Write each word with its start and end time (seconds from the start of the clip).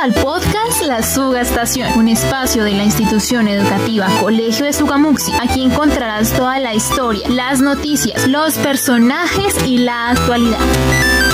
Al 0.00 0.12
podcast 0.12 0.82
La 0.82 1.02
Suga 1.02 1.40
Estación, 1.40 1.98
un 1.98 2.08
espacio 2.08 2.64
de 2.64 2.72
la 2.72 2.84
institución 2.84 3.48
educativa 3.48 4.08
Colegio 4.20 4.66
de 4.66 4.72
Sugamuxi. 4.72 5.32
Aquí 5.40 5.62
encontrarás 5.62 6.32
toda 6.32 6.58
la 6.58 6.74
historia, 6.74 7.28
las 7.28 7.60
noticias, 7.60 8.26
los 8.26 8.54
personajes 8.58 9.54
y 9.64 9.78
la 9.78 10.10
actualidad. 10.10 11.33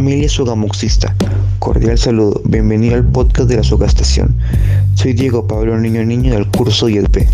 Familia 0.00 0.30
Sugamuxista, 0.30 1.14
cordial 1.58 1.98
saludo, 1.98 2.40
bienvenido 2.46 2.94
al 2.94 3.04
podcast 3.04 3.50
de 3.50 3.56
la 3.56 3.62
Sugastación. 3.62 4.34
Soy 4.94 5.12
Diego 5.12 5.46
Pablo 5.46 5.78
Niño 5.78 6.02
Niño 6.06 6.32
del 6.32 6.50
curso 6.50 6.88
IEP. 6.88 7.28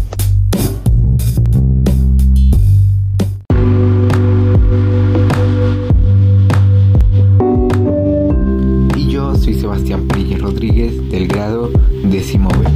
Y 8.97 9.11
yo 9.13 9.37
soy 9.37 9.55
Sebastián 9.55 10.09
Prille 10.09 10.37
Rodríguez 10.37 11.09
del 11.09 11.29
grado 11.29 11.71
décimo 12.03 12.49
B. 12.49 12.67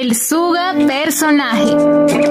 El 0.00 0.14
Suga 0.14 0.74
Personaje. 0.86 2.29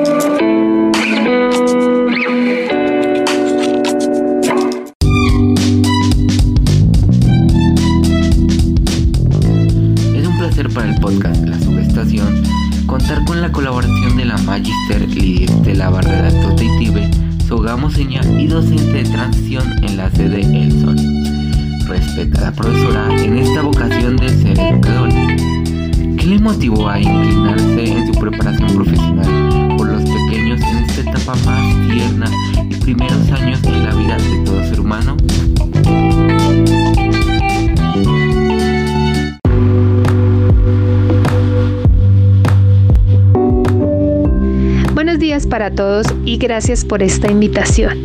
Todos 45.80 46.08
y 46.26 46.35
gracias 46.35 46.84
por 46.84 47.02
esta 47.02 47.32
invitación. 47.32 47.98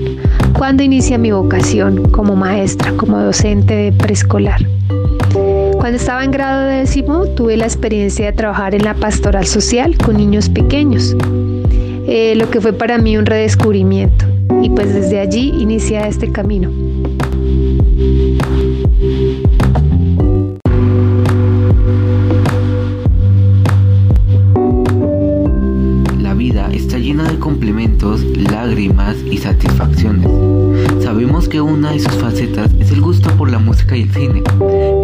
¿Cuándo 0.56 0.84
inicia 0.84 1.18
mi 1.18 1.32
vocación 1.32 2.08
como 2.12 2.36
maestra, 2.36 2.92
como 2.92 3.18
docente 3.18 3.74
de 3.74 3.90
preescolar? 3.90 4.64
Cuando 5.72 5.96
estaba 5.96 6.22
en 6.22 6.30
grado 6.30 6.68
décimo 6.68 7.26
tuve 7.34 7.56
la 7.56 7.64
experiencia 7.64 8.26
de 8.26 8.32
trabajar 8.32 8.76
en 8.76 8.84
la 8.84 8.94
pastoral 8.94 9.44
social 9.44 9.98
con 9.98 10.16
niños 10.16 10.48
pequeños, 10.48 11.16
eh, 12.06 12.34
lo 12.36 12.48
que 12.48 12.60
fue 12.60 12.74
para 12.74 12.96
mí 12.98 13.16
un 13.16 13.26
redescubrimiento 13.26 14.24
y 14.62 14.70
pues 14.70 14.94
desde 14.94 15.18
allí 15.18 15.52
inicia 15.58 16.06
este 16.06 16.30
camino. 16.30 16.70
Y 28.76 29.38
satisfacciones. 29.38 30.28
Sabemos 31.00 31.48
que 31.48 31.60
una 31.60 31.92
de 31.92 32.00
sus 32.00 32.12
facetas 32.14 32.72
es 32.80 32.90
el 32.90 33.00
gusto 33.00 33.30
por 33.36 33.48
la 33.48 33.60
música 33.60 33.96
y 33.96 34.02
el 34.02 34.12
cine, 34.12 34.42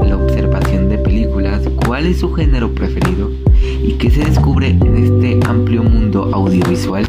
la 0.04 0.16
observación 0.16 0.88
de 0.88 0.98
películas, 0.98 1.62
cuál 1.86 2.06
es 2.06 2.18
su 2.18 2.32
género 2.32 2.74
preferido 2.74 3.30
y 3.80 3.92
qué 3.92 4.10
se 4.10 4.24
descubre 4.24 4.70
en 4.70 4.96
este 4.96 5.38
amplio 5.48 5.84
mundo 5.84 6.30
audiovisual. 6.34 7.06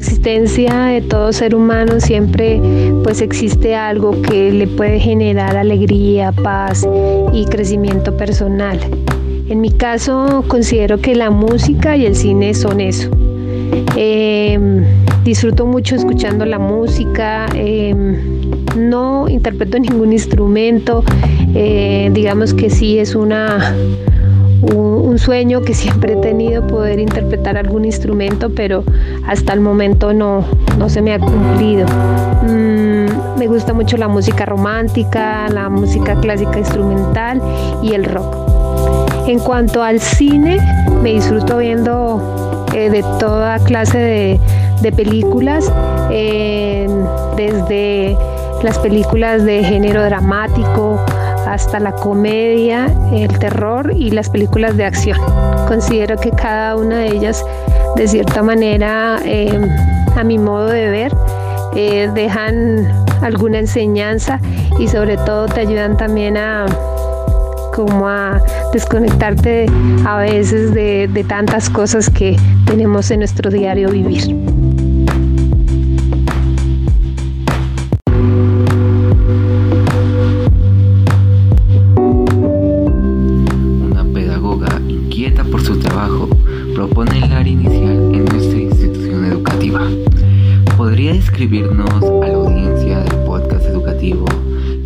Existencia 0.00 0.84
de 0.84 1.02
todo 1.02 1.30
ser 1.30 1.54
humano 1.54 2.00
siempre 2.00 2.58
pues 3.04 3.20
existe 3.20 3.74
algo 3.74 4.22
que 4.22 4.50
le 4.50 4.66
puede 4.66 4.98
generar 4.98 5.58
alegría, 5.58 6.32
paz 6.32 6.88
y 7.34 7.44
crecimiento 7.44 8.16
personal. 8.16 8.80
En 9.50 9.60
mi 9.60 9.70
caso 9.70 10.42
considero 10.48 10.98
que 11.02 11.14
la 11.14 11.30
música 11.30 11.98
y 11.98 12.06
el 12.06 12.16
cine 12.16 12.54
son 12.54 12.80
eso. 12.80 13.10
Em, 13.94 14.84
disfruto 15.22 15.66
mucho 15.66 15.96
escuchando 15.96 16.46
la 16.46 16.58
música, 16.58 17.44
em, 17.54 18.16
no 18.78 19.28
interpreto 19.28 19.78
ningún 19.86 20.14
instrumento, 20.14 21.04
eh, 21.54 22.08
digamos 22.14 22.54
que 22.54 22.70
sí 22.70 22.98
es 22.98 23.14
una 23.14 23.74
un, 24.62 25.18
sueño 25.18 25.62
que 25.62 25.74
siempre 25.74 26.14
he 26.14 26.16
tenido 26.16 26.66
poder 26.66 26.98
interpretar 26.98 27.56
algún 27.56 27.84
instrumento, 27.84 28.50
pero 28.50 28.84
hasta 29.26 29.52
el 29.52 29.60
momento 29.60 30.14
no, 30.14 30.44
no 30.78 30.88
se 30.88 31.02
me 31.02 31.12
ha 31.12 31.18
cumplido. 31.18 31.86
Mm, 32.42 33.38
me 33.38 33.46
gusta 33.46 33.74
mucho 33.74 33.96
la 33.96 34.08
música 34.08 34.46
romántica, 34.46 35.48
la 35.50 35.68
música 35.68 36.14
clásica 36.20 36.58
instrumental 36.58 37.42
y 37.82 37.92
el 37.94 38.04
rock. 38.04 38.36
En 39.26 39.38
cuanto 39.38 39.82
al 39.82 40.00
cine, 40.00 40.58
me 41.02 41.12
disfruto 41.12 41.58
viendo 41.58 42.66
eh, 42.74 42.90
de 42.90 43.02
toda 43.18 43.58
clase 43.58 43.98
de, 43.98 44.40
de 44.80 44.92
películas, 44.92 45.72
desde 47.36 48.16
las 48.62 48.78
películas 48.78 49.44
de 49.44 49.62
género 49.64 50.02
dramático 50.02 50.98
hasta 51.50 51.80
la 51.80 51.92
comedia, 51.92 52.86
el 53.12 53.38
terror 53.38 53.92
y 53.96 54.10
las 54.12 54.30
películas 54.30 54.76
de 54.76 54.84
acción. 54.84 55.18
Considero 55.66 56.16
que 56.16 56.30
cada 56.30 56.76
una 56.76 56.98
de 56.98 57.08
ellas, 57.08 57.44
de 57.96 58.06
cierta 58.06 58.42
manera, 58.42 59.18
eh, 59.24 59.60
a 60.16 60.22
mi 60.22 60.38
modo 60.38 60.68
de 60.68 60.88
ver, 60.88 61.12
eh, 61.74 62.08
dejan 62.14 62.86
alguna 63.20 63.58
enseñanza 63.58 64.40
y 64.78 64.86
sobre 64.86 65.16
todo 65.16 65.46
te 65.46 65.60
ayudan 65.60 65.96
también 65.96 66.36
a 66.36 66.66
a 68.04 68.40
desconectarte 68.74 69.66
a 70.04 70.18
veces 70.18 70.74
de 70.74 71.24
tantas 71.26 71.70
cosas 71.70 72.10
que 72.10 72.36
tenemos 72.66 73.10
en 73.10 73.20
nuestro 73.20 73.50
diario 73.50 73.88
vivir. 73.88 74.36
¿Podría 91.40 91.62
describirnos 91.62 92.22
a 92.22 92.28
la 92.28 92.34
audiencia 92.34 92.98
del 92.98 93.24
podcast 93.24 93.64
educativo 93.64 94.26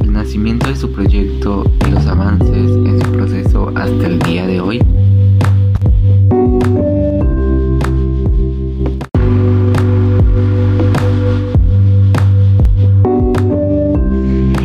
el 0.01 0.13
nacimiento 0.13 0.69
de 0.69 0.77
su 0.77 0.93
proyecto 0.93 1.65
y 1.85 1.91
los 1.91 2.07
avances 2.07 2.53
en 2.55 3.03
su 3.03 3.11
proceso 3.11 3.73
hasta 3.75 4.07
el 4.07 4.21
día 4.21 4.47
de 4.47 4.61
hoy? 4.61 4.81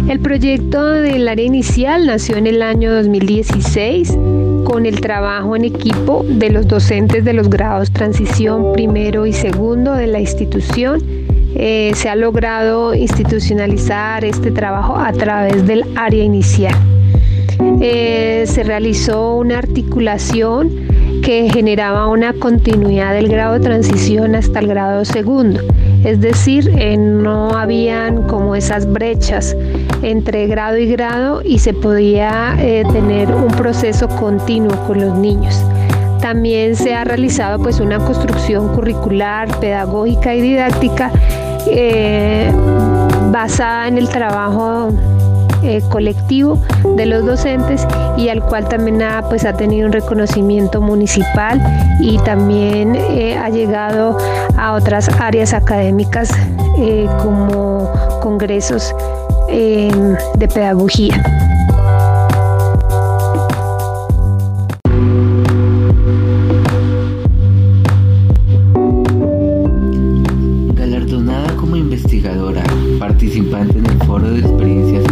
El 0.07 0.19
proyecto 0.19 0.91
del 0.91 1.27
área 1.27 1.45
inicial 1.45 2.05
nació 2.05 2.37
en 2.37 2.45
el 2.45 2.61
año 2.61 2.93
2016 2.93 4.15
con 4.63 4.85
el 4.85 5.01
trabajo 5.01 5.55
en 5.55 5.65
equipo 5.65 6.23
de 6.23 6.51
los 6.51 6.67
docentes 6.67 7.25
de 7.25 7.33
los 7.33 7.49
grados 7.49 7.89
transición 7.89 8.73
primero 8.73 9.25
y 9.25 9.33
segundo 9.33 9.95
de 9.95 10.05
la 10.05 10.19
institución. 10.19 11.28
Eh, 11.61 11.91
se 11.93 12.07
ha 12.07 12.15
logrado 12.15 12.95
institucionalizar 12.95 14.23
este 14.23 14.49
trabajo 14.49 14.95
a 14.95 15.11
través 15.11 15.67
del 15.67 15.83
área 15.97 16.23
inicial. 16.23 16.73
Eh, 17.81 18.45
se 18.47 18.63
realizó 18.63 19.35
una 19.35 19.57
articulación 19.57 20.71
que 21.21 21.49
generaba 21.49 22.07
una 22.07 22.31
continuidad 22.31 23.11
del 23.11 23.27
grado 23.27 23.55
de 23.55 23.59
transición 23.59 24.35
hasta 24.35 24.59
el 24.59 24.67
grado 24.67 25.03
segundo. 25.03 25.59
Es 26.05 26.21
decir, 26.21 26.71
eh, 26.77 26.95
no 26.95 27.49
habían 27.49 28.23
como 28.23 28.55
esas 28.55 28.89
brechas 28.89 29.53
entre 30.01 30.47
grado 30.47 30.77
y 30.77 30.87
grado 30.87 31.41
y 31.43 31.59
se 31.59 31.73
podía 31.73 32.55
tener 32.57 33.35
un 33.35 33.49
proceso 33.49 34.07
continuo 34.07 34.77
con 34.87 35.01
los 35.01 35.17
niños. 35.17 35.61
También 36.21 36.77
se 36.77 36.95
ha 36.95 37.03
realizado 37.03 37.61
pues 37.61 37.81
una 37.81 37.97
construcción 37.97 38.73
curricular, 38.75 39.59
pedagógica 39.59 40.35
y 40.35 40.41
didáctica 40.41 41.11
eh, 41.67 42.51
basada 43.31 43.87
en 43.87 43.97
el 43.97 44.09
trabajo 44.09 44.89
eh, 45.63 45.81
colectivo 45.89 46.57
de 46.95 47.05
los 47.05 47.25
docentes 47.25 47.85
y 48.17 48.29
al 48.29 48.41
cual 48.43 48.67
también 48.67 49.01
ha, 49.01 49.21
pues, 49.23 49.45
ha 49.45 49.53
tenido 49.53 49.87
un 49.87 49.93
reconocimiento 49.93 50.81
municipal 50.81 51.61
y 51.99 52.17
también 52.19 52.95
eh, 52.95 53.37
ha 53.37 53.49
llegado 53.49 54.17
a 54.57 54.73
otras 54.73 55.09
áreas 55.19 55.53
académicas 55.53 56.31
como 57.21 57.91
congresos 58.21 58.95
de 59.49 60.47
pedagogía. 60.47 61.38
participante 73.09 73.79
en 73.79 73.87
el 73.87 73.97
foro 74.03 74.29
de 74.29 74.39
experiencias 74.39 75.03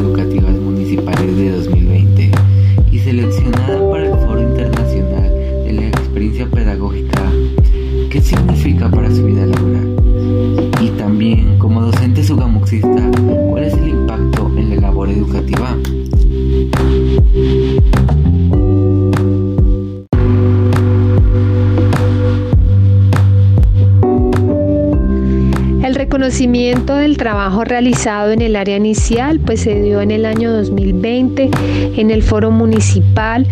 del 26.96 27.18
trabajo 27.18 27.64
realizado 27.64 28.32
en 28.32 28.42
el 28.42 28.56
área 28.56 28.78
inicial 28.78 29.40
pues 29.40 29.62
se 29.62 29.82
dio 29.82 30.02
en 30.02 30.12
el 30.12 30.26
año 30.26 30.52
2020 30.54 31.50
en 31.98 32.12
el 32.12 32.24
foro 32.24 32.52
municipal 32.52 33.46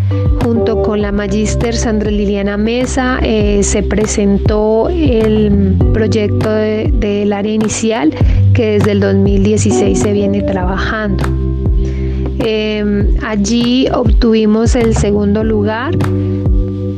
junto 0.44 0.82
con 0.82 1.02
la 1.02 1.12
magíster 1.12 1.76
Sandra 1.76 2.12
Liliana 2.12 2.58
Mesa 2.58 3.20
eh, 3.22 3.62
se 3.64 3.84
presentó 3.84 4.90
el 4.90 5.76
proyecto 5.94 6.50
del 6.50 7.34
área 7.34 7.54
inicial 7.54 8.14
que 8.54 8.72
desde 8.74 8.92
el 8.92 9.00
2016 9.00 10.00
se 10.00 10.14
viene 10.14 10.42
trabajando. 10.42 11.24
Em, 12.40 13.16
allí 13.24 13.88
obtuvimos 13.92 14.76
el 14.76 14.96
segundo 14.96 15.44
lugar 15.44 15.96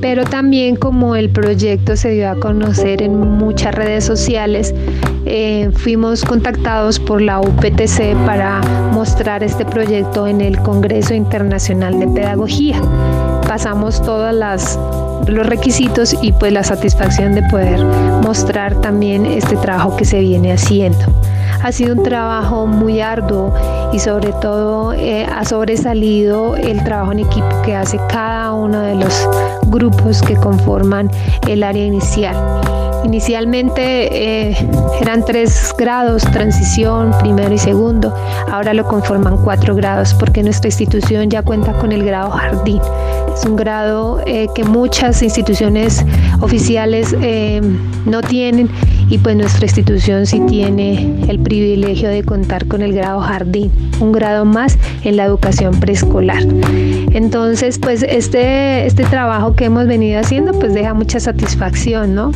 pero 0.01 0.23
también 0.23 0.75
como 0.75 1.15
el 1.15 1.29
proyecto 1.29 1.95
se 1.95 2.09
dio 2.11 2.29
a 2.29 2.35
conocer 2.35 3.01
en 3.01 3.19
muchas 3.19 3.73
redes 3.73 4.03
sociales, 4.03 4.73
eh, 5.25 5.69
fuimos 5.73 6.23
contactados 6.23 6.99
por 6.99 7.21
la 7.21 7.39
UPTC 7.39 8.15
para 8.25 8.61
mostrar 8.94 9.44
este 9.44 9.65
proyecto 9.65 10.27
en 10.27 10.41
el 10.41 10.57
Congreso 10.59 11.13
Internacional 11.13 11.99
de 11.99 12.07
Pedagogía. 12.07 12.81
Pasamos 13.47 14.01
todos 14.01 14.33
los 15.27 15.47
requisitos 15.47 16.15
y 16.21 16.31
pues 16.31 16.53
la 16.53 16.63
satisfacción 16.63 17.33
de 17.33 17.44
poder 17.49 17.83
mostrar 18.23 18.79
también 18.81 19.25
este 19.25 19.55
trabajo 19.57 19.95
que 19.97 20.05
se 20.05 20.19
viene 20.19 20.53
haciendo. 20.53 21.05
Ha 21.63 21.71
sido 21.71 21.95
un 21.95 22.03
trabajo 22.03 22.67
muy 22.67 23.01
arduo 23.01 23.53
y 23.91 23.99
sobre 23.99 24.31
todo 24.33 24.94
eh, 24.94 25.25
ha 25.25 25.44
sobresalido 25.44 26.55
el 26.55 26.83
trabajo 26.83 27.11
en 27.11 27.19
equipo 27.19 27.49
que 27.65 27.75
hace 27.75 27.99
cada 28.09 28.53
uno 28.53 28.79
de 28.81 28.95
los 28.95 29.27
grupos 29.69 30.21
que 30.21 30.35
conforman 30.35 31.09
el 31.47 31.63
área 31.63 31.85
inicial. 31.85 32.35
Inicialmente 33.03 34.49
eh, 34.49 34.57
eran 34.99 35.23
tres 35.23 35.73
grados, 35.77 36.23
transición, 36.23 37.13
primero 37.21 37.53
y 37.53 37.57
segundo. 37.57 38.13
Ahora 38.51 38.73
lo 38.73 38.85
conforman 38.85 39.37
cuatro 39.37 39.75
grados 39.75 40.13
porque 40.13 40.43
nuestra 40.43 40.67
institución 40.67 41.29
ya 41.29 41.41
cuenta 41.41 41.73
con 41.73 41.91
el 41.91 42.03
grado 42.03 42.31
jardín. 42.31 42.81
Es 43.33 43.45
un 43.45 43.55
grado 43.55 44.21
eh, 44.25 44.47
que 44.53 44.63
muchas 44.63 45.21
instituciones 45.21 46.03
oficiales 46.41 47.15
eh, 47.21 47.61
no 48.05 48.21
tienen 48.21 48.69
y 49.09 49.18
pues 49.18 49.36
nuestra 49.36 49.65
institución 49.65 50.25
sí 50.25 50.42
tiene 50.48 51.13
el 51.27 51.39
privilegio 51.39 52.09
de 52.09 52.24
contar 52.24 52.68
con 52.68 52.81
el 52.81 52.94
grado 52.94 53.19
jardín, 53.21 53.71
un 54.00 54.12
grado 54.12 54.45
más 54.45 54.77
en 55.04 55.18
la 55.18 55.25
educación 55.25 55.80
preescolar. 55.80 56.44
Entonces 57.12 57.80
pues 57.80 58.04
este, 58.04 58.86
este 58.86 59.04
trabajo 59.06 59.56
que 59.56 59.65
hemos 59.65 59.88
venido 59.88 60.19
haciendo 60.19 60.54
pues 60.54 60.74
deja 60.74 60.94
mucha 60.94 61.19
satisfacción, 61.19 62.15
¿no? 62.15 62.31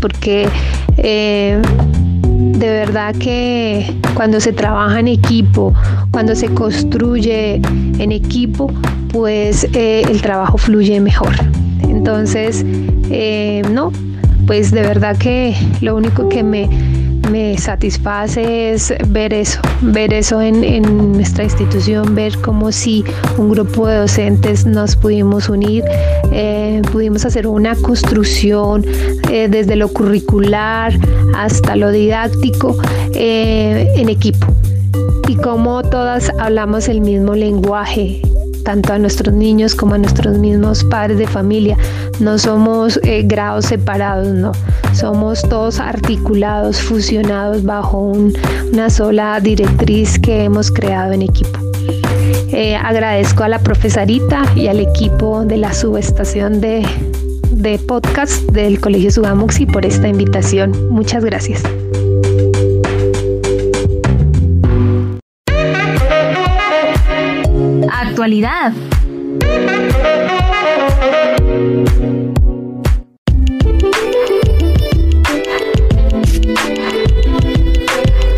porque 0.00 0.48
eh, 0.96 1.60
de 2.22 2.68
verdad 2.68 3.14
que 3.14 3.94
cuando 4.14 4.40
se 4.40 4.52
trabaja 4.52 5.00
en 5.00 5.08
equipo, 5.08 5.74
cuando 6.10 6.34
se 6.34 6.48
construye 6.48 7.56
en 7.98 8.12
equipo, 8.12 8.70
pues 9.12 9.64
eh, 9.74 10.02
el 10.08 10.20
trabajo 10.22 10.58
fluye 10.58 11.00
mejor. 11.00 11.34
Entonces, 11.82 12.64
eh, 13.10 13.62
no, 13.72 13.92
pues 14.48 14.72
de 14.72 14.82
verdad 14.82 15.16
que 15.16 15.54
lo 15.80 15.94
único 15.94 16.28
que 16.28 16.42
me 16.42 16.68
me 17.30 17.58
satisface 17.58 18.72
es 18.72 18.92
ver 19.08 19.34
eso, 19.34 19.60
ver 19.82 20.12
eso 20.12 20.40
en, 20.40 21.12
nuestra 21.12 21.44
institución, 21.44 22.14
ver 22.14 22.38
cómo 22.40 22.72
si 22.72 23.04
un 23.36 23.50
grupo 23.50 23.86
de 23.86 23.98
docentes 23.98 24.64
nos 24.64 24.96
pudimos 24.96 25.48
unir, 25.48 25.84
eh, 26.32 26.80
pudimos 26.90 27.24
hacer 27.24 27.46
una 27.46 27.74
construcción 27.76 28.84
eh, 29.30 29.48
desde 29.48 29.76
lo 29.76 29.88
curricular 29.88 30.94
hasta 31.36 31.76
lo 31.76 31.90
didáctico 31.90 32.76
eh, 33.14 33.92
en 33.96 34.08
equipo. 34.08 34.46
Y 35.28 35.36
cómo 35.36 35.82
todas 35.82 36.32
hablamos 36.38 36.88
el 36.88 37.02
mismo 37.02 37.34
lenguaje, 37.34 38.22
tanto 38.68 38.92
a 38.92 38.98
nuestros 38.98 39.34
niños 39.34 39.74
como 39.74 39.94
a 39.94 39.98
nuestros 39.98 40.36
mismos 40.36 40.84
padres 40.84 41.16
de 41.16 41.26
familia. 41.26 41.74
No 42.20 42.36
somos 42.36 43.00
eh, 43.02 43.22
grados 43.24 43.64
separados, 43.64 44.28
no. 44.28 44.52
Somos 44.92 45.40
todos 45.48 45.80
articulados, 45.80 46.78
fusionados 46.78 47.64
bajo 47.64 47.98
una 47.98 48.90
sola 48.90 49.40
directriz 49.40 50.18
que 50.18 50.44
hemos 50.44 50.70
creado 50.70 51.14
en 51.14 51.22
equipo. 51.22 51.58
Eh, 52.52 52.76
agradezco 52.76 53.42
a 53.42 53.48
la 53.48 53.58
profesorita 53.58 54.42
y 54.54 54.66
al 54.66 54.80
equipo 54.80 55.46
de 55.46 55.56
la 55.56 55.72
subestación 55.72 56.60
de, 56.60 56.86
de 57.50 57.78
podcast 57.78 58.50
del 58.50 58.80
Colegio 58.80 59.10
Sugamuxi 59.10 59.64
por 59.64 59.86
esta 59.86 60.08
invitación. 60.08 60.72
Muchas 60.90 61.24
gracias. 61.24 61.62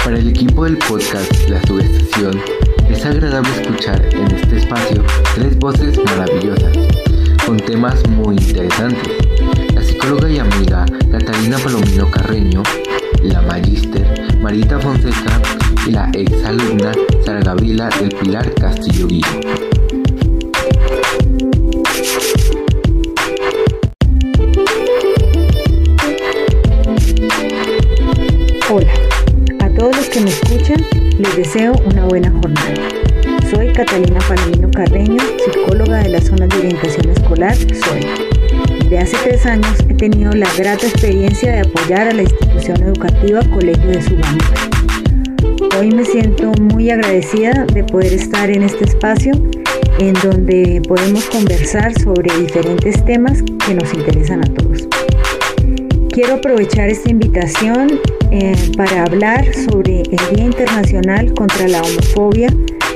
Para 0.05 0.17
el 0.17 0.29
equipo 0.29 0.65
del 0.65 0.79
podcast 0.79 1.49
La 1.49 1.61
Subestación, 1.67 2.41
es 2.89 3.05
agradable 3.05 3.51
escuchar 3.51 4.01
en 4.13 4.31
este 4.31 4.59
espacio 4.59 5.03
tres 5.35 5.59
voces 5.59 5.99
maravillosas, 6.05 6.77
con 7.45 7.57
temas 7.57 8.09
muy 8.11 8.39
Catalina 34.01 34.27
Palomino 34.29 34.71
Carreño, 34.71 35.23
psicóloga 35.45 35.99
de 35.99 36.09
la 36.09 36.23
zona 36.23 36.47
de 36.47 36.57
orientación 36.57 37.11
escolar 37.11 37.55
SOY. 37.55 38.07
Desde 38.85 38.99
hace 38.99 39.17
tres 39.25 39.45
años 39.45 39.77
he 39.91 39.95
tenido 39.95 40.33
la 40.33 40.49
grata 40.57 40.87
experiencia 40.87 41.53
de 41.53 41.61
apoyar 41.61 42.09
a 42.09 42.15
la 42.15 42.23
institución 42.23 42.83
educativa 42.83 43.41
Colegio 43.53 43.91
de 43.91 44.01
Subamérica. 44.01 44.71
Hoy 45.79 45.91
me 45.91 46.07
siento 46.07 46.51
muy 46.63 46.89
agradecida 46.89 47.67
de 47.75 47.85
poder 47.85 48.15
estar 48.15 48.49
en 48.49 48.63
este 48.63 48.85
espacio 48.85 49.33
en 49.99 50.15
donde 50.15 50.81
podemos 50.89 51.27
conversar 51.27 51.93
sobre 52.01 52.35
diferentes 52.39 53.05
temas 53.05 53.43
que 53.43 53.75
nos 53.75 53.93
interesan 53.93 54.41
a 54.41 54.47
todos. 54.55 54.89
Quiero 56.09 56.37
aprovechar 56.37 56.89
esta 56.89 57.11
invitación 57.11 58.01
eh, 58.31 58.55
para 58.79 59.03
hablar 59.03 59.45
sobre 59.55 60.01
el 60.01 60.35
Día 60.35 60.45
Internacional 60.47 61.35
contra 61.35 61.69
la 61.69 61.83
Homofobia, 61.83 62.49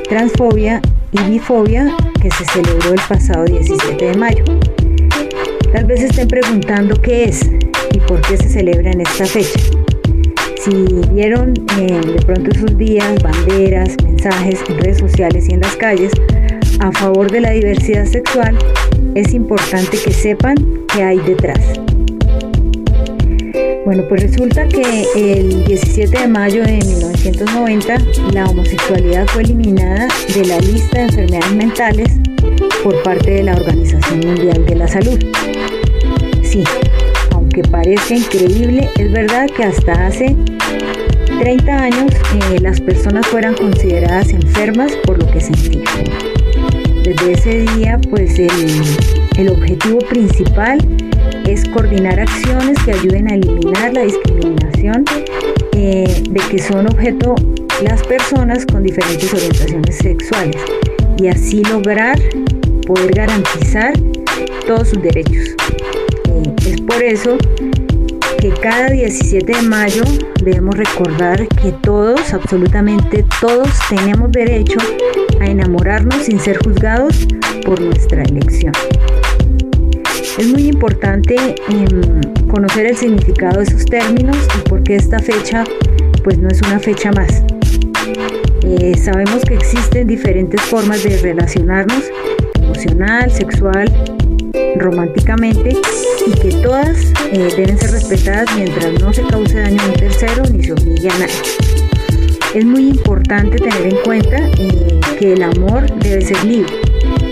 Transfobia 0.08 0.80
y 1.14 1.30
Bifobia 1.30 1.97
que 2.21 2.30
se 2.30 2.44
celebró 2.44 2.92
el 2.92 3.00
pasado 3.09 3.44
17 3.44 4.04
de 4.04 4.14
mayo. 4.16 4.44
Tal 5.73 5.85
vez 5.87 6.02
estén 6.02 6.28
preguntando 6.28 7.00
qué 7.00 7.25
es 7.25 7.49
y 7.92 7.99
por 8.00 8.21
qué 8.23 8.37
se 8.37 8.49
celebra 8.49 8.90
en 8.90 9.00
esta 9.00 9.25
fecha. 9.25 9.61
Si 10.56 10.71
vieron 11.12 11.54
eh, 11.78 12.00
de 12.00 12.23
pronto 12.25 12.50
esos 12.50 12.76
días 12.78 13.23
banderas, 13.23 13.97
mensajes 14.02 14.61
en 14.68 14.78
redes 14.78 14.99
sociales 14.99 15.49
y 15.49 15.54
en 15.54 15.61
las 15.61 15.76
calles 15.76 16.12
a 16.80 16.90
favor 16.92 17.30
de 17.30 17.40
la 17.40 17.50
diversidad 17.50 18.06
sexual, 18.06 18.56
es 19.14 19.35
importante 19.35 19.99
que 20.02 20.12
sepan 20.12 20.56
qué 20.92 21.02
hay 21.02 21.18
detrás. 21.21 21.84
Bueno, 23.85 24.03
pues 24.09 24.23
resulta 24.23 24.67
que 24.67 25.05
el 25.14 25.64
17 25.64 26.19
de 26.19 26.26
mayo 26.29 26.62
de 26.64 26.79
1990 26.79 27.99
la 28.33 28.47
homosexualidad 28.47 29.26
fue 29.26 29.43
eliminada 29.43 30.09
de 30.35 30.45
la 30.47 30.59
lista 30.59 30.99
de 30.99 31.05
enfermedades 31.05 31.53
mentales 31.53 32.09
por 32.83 33.03
parte 33.03 33.31
de 33.31 33.43
la 33.43 33.55
Organización 33.55 34.21
Mundial 34.21 34.64
de 34.64 34.75
la 34.75 34.88
Salud. 34.88 35.19
Sí, 36.43 36.64
aunque 37.33 37.62
parece 37.62 38.17
increíble, 38.17 38.88
es 38.99 39.12
verdad 39.12 39.49
que 39.55 39.64
hasta 39.64 40.07
hace 40.07 40.35
30 41.38 41.76
años 41.76 42.12
eh, 42.53 42.61
las 42.61 42.81
personas 42.81 43.26
fueran 43.26 43.55
consideradas 43.55 44.31
enfermas 44.31 44.93
por 45.05 45.19
lo 45.19 45.31
que 45.31 45.41
sentían. 45.41 45.85
Desde 47.03 47.33
ese 47.33 47.73
día, 47.76 48.00
pues 48.09 48.38
el, 48.38 49.49
objetivo 49.50 49.99
principal 49.99 50.79
es 51.47 51.69
coordinar 51.69 52.21
acciones 52.21 52.79
que 52.85 52.93
ayuden 52.93 53.31
a 53.31 53.35
eliminar 53.35 53.93
la 53.93 54.03
discriminación 54.03 55.05
eh, 55.73 56.23
de 56.31 56.41
que 56.51 56.59
son 56.59 56.87
objeto 56.87 57.35
las 57.83 58.03
personas 58.05 58.65
con 58.67 58.83
diferentes 58.83 59.33
orientaciones 59.33 59.97
sexuales 59.97 60.61
y 61.19 61.29
así 61.29 61.63
lograr 61.65 62.19
poder 62.87 63.15
garantizar 63.15 63.93
todos 64.67 64.89
sus 64.89 65.03
derechos. 65.03 65.55
Eh, 66.29 66.55
es 66.67 66.81
por 66.81 67.03
eso 67.03 67.37
que 68.39 68.51
cada 68.51 68.91
17 68.91 69.53
de 69.53 69.63
mayo 69.63 70.03
debemos 70.43 70.77
recordar 70.77 71.47
que 71.63 71.73
todos, 71.83 72.33
absolutamente 72.33 73.25
todos, 73.41 73.69
tenemos 73.89 74.31
derecho 74.33 74.79
a 75.41 75.47
enamorarnos 75.47 76.25
sin 76.25 76.39
ser 76.39 76.59
juzgados 76.65 77.27
por 77.65 77.81
nuestra 77.81 78.23
elección. 78.23 78.73
Es 80.37 80.49
muy 80.49 80.67
importante 80.67 81.37
em, 81.69 82.47
conocer 82.49 82.87
el 82.87 82.97
significado 82.97 83.61
de 83.61 83.67
esos 83.67 83.85
términos 83.85 84.37
y 84.59 84.69
por 84.69 84.83
qué 84.83 84.97
esta 84.97 85.21
fecha 85.21 85.62
pues 86.25 86.38
no 86.38 86.49
es 86.49 86.61
una 86.62 86.81
fecha 86.81 87.12
más. 87.12 87.45
Eh, 88.62 88.97
sabemos 88.97 89.45
que 89.45 89.55
existen 89.55 90.09
diferentes 90.09 90.61
formas 90.62 91.05
de 91.05 91.19
relacionarnos, 91.19 92.03
emocional, 92.57 93.31
sexual, 93.31 93.93
románticamente, 94.76 95.76
y 96.26 96.31
que 96.41 96.49
todas 96.62 97.12
eh, 97.31 97.49
deben 97.57 97.79
ser 97.79 97.93
respetadas 97.93 98.49
mientras 98.57 99.00
no 99.00 99.12
se 99.12 99.23
cause 99.23 99.55
daño 99.55 99.81
a 99.83 99.87
un 99.87 99.95
tercero 99.95 100.43
ni 100.50 100.64
se 100.64 100.73
humille 100.73 101.11
a 101.11 101.19
nadie. 101.19 101.35
Es 102.55 102.64
muy 102.64 102.88
importante 102.88 103.59
tener 103.59 103.87
en 103.87 103.97
cuenta 104.03 104.38
eh, 104.59 105.00
que 105.19 105.35
el 105.35 105.43
amor 105.45 105.87
debe 106.00 106.23
ser 106.23 106.43
libre, 106.45 106.73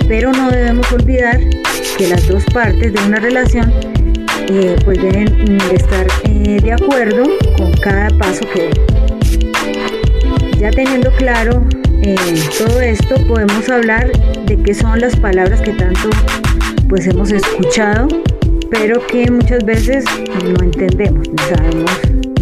pero 0.06 0.30
no 0.32 0.50
debemos 0.50 0.92
olvidar 0.92 1.40
que 1.96 2.08
las 2.08 2.26
dos 2.28 2.44
partes 2.52 2.92
de 2.92 3.00
una 3.06 3.18
relación 3.18 3.72
pues 4.84 5.00
deben 5.00 5.58
estar 5.72 6.06
de 6.24 6.72
acuerdo 6.72 7.24
con 7.56 7.72
cada 7.78 8.10
paso 8.18 8.44
que 8.52 8.62
den. 8.62 8.72
Ya 10.58 10.70
teniendo 10.70 11.10
claro 11.16 11.64
eh, 12.02 12.16
todo 12.58 12.80
esto, 12.80 13.14
podemos 13.26 13.68
hablar 13.68 14.10
de 14.46 14.62
qué 14.62 14.74
son 14.74 15.00
las 15.00 15.16
palabras 15.16 15.60
que 15.60 15.72
tanto 15.72 16.10
pues 16.88 17.06
hemos 17.06 17.30
escuchado, 17.30 18.08
pero 18.70 19.06
que 19.06 19.30
muchas 19.30 19.64
veces 19.64 20.04
no 20.44 20.62
entendemos, 20.62 21.28
no 21.28 21.56
sabemos 21.56 21.90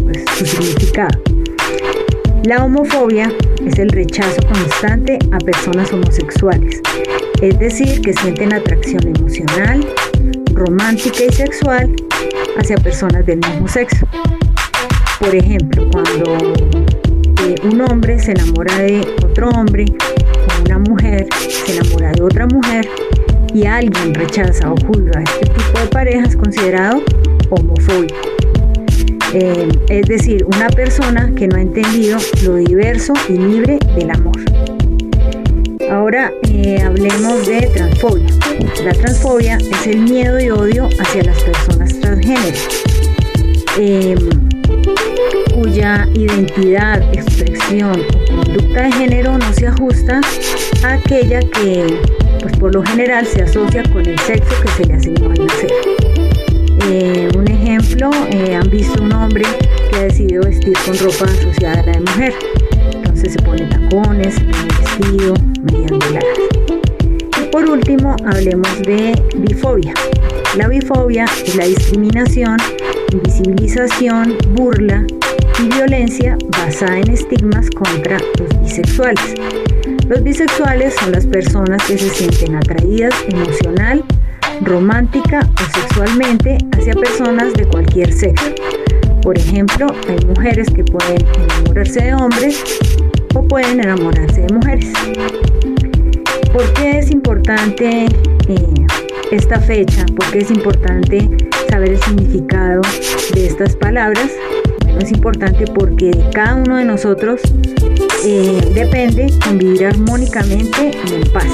pues, 0.03 0.25
su 0.37 0.47
significado. 0.47 1.23
La 2.45 2.65
homofobia 2.65 3.31
es 3.65 3.79
el 3.79 3.91
rechazo 3.91 4.43
constante 4.49 5.19
a 5.31 5.39
personas 5.39 5.93
homosexuales, 5.93 6.81
es 7.41 7.59
decir, 7.59 8.01
que 8.03 8.13
sienten 8.13 8.53
atracción 8.53 9.07
emocional, 9.17 9.87
romántica 10.53 11.25
y 11.29 11.33
sexual 11.33 11.95
hacia 12.59 12.77
personas 12.77 13.25
del 13.27 13.39
mismo 13.39 13.67
sexo. 13.69 14.07
Por 15.19 15.35
ejemplo, 15.35 15.89
cuando 15.91 16.39
un 17.65 17.81
hombre 17.81 18.19
se 18.19 18.33
enamora 18.33 18.79
de 18.79 19.01
otro 19.25 19.49
hombre 19.51 19.85
o 20.01 20.65
una 20.65 20.79
mujer 20.79 21.27
se 21.49 21.79
enamora 21.79 22.13
de 22.13 22.23
otra 22.23 22.47
mujer 22.47 22.89
y 23.53 23.67
alguien 23.67 24.15
rechaza 24.15 24.73
o 24.73 24.77
juzga 24.87 25.23
este 25.23 25.47
tipo 25.47 25.81
de 25.81 25.87
pareja 25.87 26.27
es 26.27 26.37
considerado 26.37 27.03
homofóbico. 27.51 28.15
Eh, 29.33 29.69
es 29.89 30.07
decir, 30.07 30.45
una 30.45 30.69
persona 30.69 31.31
que 31.37 31.47
no 31.49 31.57
ha 31.57 31.61
entendido 31.61 32.19
lo 32.45 32.57
diverso 32.57 33.13
y 33.29 33.35
libre 33.35 33.79
del 33.97 34.11
amor. 34.11 34.50
Ahora 35.91 36.33
eh, 36.49 36.81
hablemos 36.81 37.47
de 37.47 37.63
transfobia. 37.75 38.29
La 38.85 38.93
transfobia 38.93 39.59
es 39.59 39.87
el 39.89 40.03
miedo 40.03 40.39
y 40.39 40.49
odio 40.49 40.89
hacia 41.01 41.25
las 41.25 41.43
personas 41.43 41.99
transgénero. 41.99 42.59
Eh, 43.77 44.15
cuya 45.53 46.09
identidad, 46.15 47.03
expresión 47.13 48.01
o 48.01 48.37
conducta 48.37 48.83
de 48.83 48.93
género 48.93 49.37
no 49.37 49.53
se 49.53 49.67
ajusta 49.67 50.21
a 50.85 50.93
aquella 50.93 51.41
que 51.41 51.99
pues 52.41 52.57
por 52.57 52.73
lo 52.73 52.83
general 52.85 53.27
se 53.27 53.43
asocia 53.43 53.83
con 53.93 54.07
el 54.07 54.19
sexo 54.21 54.55
que 54.63 54.69
se 54.69 54.85
le 54.85 54.95
asignó 54.95 55.31
al 55.31 55.47
nacer. 55.47 55.71
Eh, 56.89 57.29
un 57.37 57.49
ejemplo, 57.49 58.11
eh, 58.31 58.55
han 58.55 58.71
visto 58.71 59.03
un 59.03 59.13
hombre 59.13 59.45
que 59.91 59.97
ha 59.97 60.03
decidido 60.05 60.45
vestir 60.45 60.73
con 60.87 60.97
ropa 60.99 61.25
asociada 61.25 61.81
a 61.81 61.87
la 61.87 61.93
de 61.93 62.01
mujer. 62.01 62.35
Entonces 62.95 63.33
se 63.33 63.43
pone 63.43 63.63
tacones, 63.67 64.35
se 64.35 64.45
pone 64.45 64.69
vestido, 64.81 65.35
medias 65.63 65.91
voladas. 65.91 66.25
Y 67.41 67.51
por 67.51 67.69
último, 67.69 68.17
hablemos 68.27 68.83
de 68.83 69.21
bifobia. 69.37 69.95
La 70.57 70.69
bifobia 70.69 71.27
es 71.47 71.55
la 71.57 71.65
discriminación, 71.65 72.57
invisibilización, 73.13 74.37
burla, 74.55 75.05
y 75.63 75.69
violencia 75.69 76.39
basada 76.57 76.99
en 76.99 77.11
estigmas 77.11 77.69
contra 77.71 78.19
los 78.39 78.61
bisexuales. 78.63 79.35
Los 80.09 80.23
bisexuales 80.23 80.95
son 80.95 81.13
las 81.13 81.27
personas 81.27 81.83
que 81.87 81.99
se 81.99 82.09
sienten 82.09 82.57
atraídas 82.57 83.15
emocional, 83.29 84.05
romántica 84.63 85.41
o 85.41 85.81
sexualmente 85.81 86.59
hacia 86.73 86.95
personas 86.95 87.53
de 87.55 87.67
cualquier 87.67 88.13
sexo. 88.13 88.55
Por 89.23 89.37
ejemplo, 89.37 89.87
hay 90.09 90.25
mujeres 90.27 90.69
que 90.71 90.85
pueden 90.85 91.25
enamorarse 91.35 92.01
de 92.05 92.15
hombres 92.15 92.65
o 93.35 93.43
pueden 93.43 93.81
enamorarse 93.81 94.43
de 94.43 94.55
mujeres. 94.55 94.93
¿Por 96.53 96.73
qué 96.75 96.99
es 96.99 97.11
importante 97.11 98.07
eh, 98.49 98.87
esta 99.31 99.61
fecha? 99.61 100.05
¿Por 100.17 100.31
qué 100.31 100.39
es 100.39 100.51
importante 100.51 101.29
saber 101.71 101.91
el 101.91 102.03
significado 102.03 102.83
de 103.35 103.47
estas 103.47 103.77
palabras? 103.77 104.31
es 104.99 105.13
importante 105.13 105.65
porque 105.67 106.11
cada 106.33 106.57
uno 106.57 106.77
de 106.77 106.85
nosotros 106.85 107.41
eh, 108.25 108.61
depende 108.75 109.33
convivir 109.45 109.87
armónicamente 109.87 110.91
y 111.09 111.15
en 111.15 111.33
paz. 111.33 111.47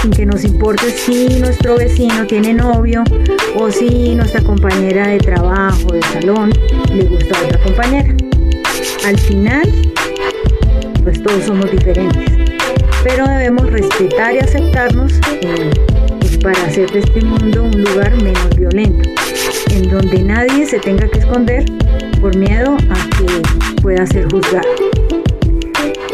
Sin 0.00 0.10
que 0.10 0.26
nos 0.26 0.44
importe 0.44 0.90
si 0.90 1.28
nuestro 1.38 1.76
vecino 1.76 2.26
tiene 2.26 2.54
novio 2.54 3.04
o 3.56 3.70
si 3.70 4.14
nuestra 4.16 4.42
compañera 4.42 5.06
de 5.06 5.18
trabajo, 5.18 5.92
de 5.92 6.02
salón, 6.02 6.50
le 6.92 7.04
gusta 7.04 7.38
a 7.38 7.44
otra 7.44 7.62
compañera. 7.62 8.14
Al 9.06 9.18
final, 9.18 9.91
pues 11.02 11.22
todos 11.22 11.44
somos 11.44 11.70
diferentes. 11.70 12.24
Pero 13.04 13.26
debemos 13.26 13.70
respetar 13.70 14.34
y 14.34 14.38
aceptarnos 14.38 15.12
eh, 15.40 15.70
para 16.42 16.62
hacer 16.64 16.90
de 16.90 17.00
este 17.00 17.20
mundo 17.22 17.64
un 17.64 17.82
lugar 17.82 18.14
menos 18.22 18.56
violento, 18.56 19.08
en 19.74 19.90
donde 19.90 20.22
nadie 20.22 20.66
se 20.66 20.78
tenga 20.78 21.08
que 21.08 21.18
esconder 21.18 21.64
por 22.20 22.36
miedo 22.36 22.76
a 22.90 23.16
que 23.16 23.80
pueda 23.80 24.06
ser 24.06 24.30
juzgado. 24.30 24.68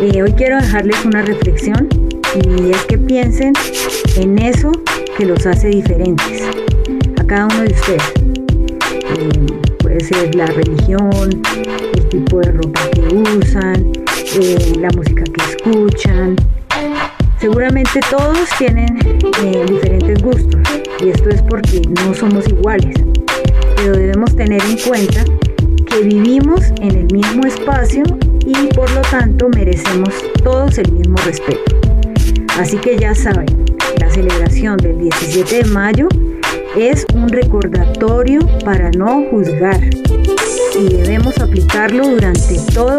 Eh, 0.01 0.23
hoy 0.23 0.33
quiero 0.33 0.57
dejarles 0.57 1.05
una 1.05 1.23
reflexión 1.23 1.89
y 2.35 2.71
es 2.71 2.85
que 2.85 2.99
piensen 2.99 3.53
en 4.17 4.39
eso 4.39 4.73
que 5.17 5.27
los 5.27 5.45
hace 5.47 5.69
diferentes 5.69 6.45
a 7.21 7.25
cada 7.25 7.47
uno 7.47 7.63
de 7.63 7.73
ustedes. 7.73 8.13
Eh, 8.93 9.47
puede 9.81 10.01
ser 10.01 10.35
la 10.35 10.47
religión, 10.47 11.43
el 11.95 12.09
tipo 12.09 12.39
de 12.41 12.53
ropa 12.53 12.81
que 12.93 13.01
usan, 13.15 13.93
eh, 14.37 14.73
la 14.79 14.89
música 14.97 15.25
que 15.25 15.43
escuchan, 15.45 16.37
Seguramente 17.41 18.01
todos 18.11 18.49
tienen 18.59 18.99
eh, 19.45 19.65
diferentes 19.69 20.21
gustos 20.21 20.61
y 21.01 21.11
esto 21.11 21.29
es 21.29 21.41
porque 21.43 21.83
no 22.05 22.13
somos 22.13 22.49
iguales, 22.49 22.97
pero 23.77 23.93
debemos 23.93 24.35
tener 24.35 24.61
en 24.63 24.77
cuenta 24.79 25.25
que 25.87 26.01
vivimos 26.01 26.63
en 26.81 26.97
el 26.97 27.07
mismo 27.13 27.47
espacio 27.47 28.03
y 28.45 28.67
por 28.75 28.91
lo 28.91 29.03
tanto 29.03 29.49
merecemos 29.51 30.13
todos 30.43 30.79
el 30.79 30.91
mismo 30.91 31.17
respeto. 31.19 31.77
Así 32.59 32.77
que 32.77 32.99
ya 32.99 33.15
saben, 33.15 33.47
la 34.01 34.11
celebración 34.11 34.77
del 34.79 34.99
17 34.99 35.63
de 35.63 35.65
mayo 35.71 36.09
es 36.77 37.07
un 37.15 37.29
recordatorio 37.29 38.41
para 38.65 38.91
no 38.91 39.27
juzgar 39.31 39.81
y 40.77 40.93
debemos 40.93 41.39
aplicarlo 41.39 42.09
durante 42.09 42.57
todo. 42.75 42.99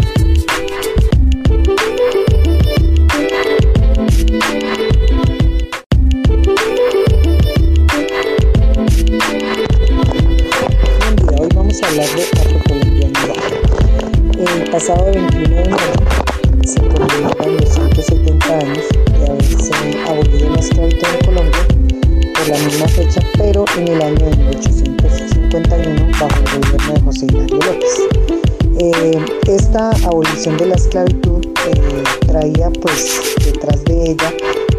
De 30.41 30.65
la 30.65 30.73
esclavitud 30.73 31.45
eh, 31.67 32.03
traía 32.25 32.71
pues 32.81 33.35
detrás 33.45 33.83
de 33.85 34.09
ella 34.09 34.33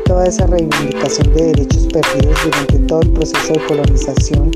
toda 0.07 0.27
esa 0.27 0.45
reivindicación 0.49 1.33
de 1.35 1.45
derechos 1.45 1.87
perdidos 1.87 2.37
durante 2.43 2.79
todo 2.81 3.03
el 3.03 3.11
proceso 3.11 3.53
de 3.53 3.65
colonización 3.67 4.51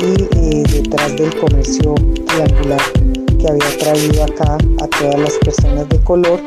y 0.00 0.22
eh, 0.22 0.62
detrás 0.72 1.16
del 1.16 1.36
comercio 1.36 1.96
triangular 2.28 2.80
que 3.40 3.48
había 3.48 3.76
traído 3.78 4.22
acá 4.22 4.56
a 4.80 4.86
todas 4.86 5.18
las 5.18 5.32
personas 5.38 5.88
de 5.88 5.98
color 6.04 6.40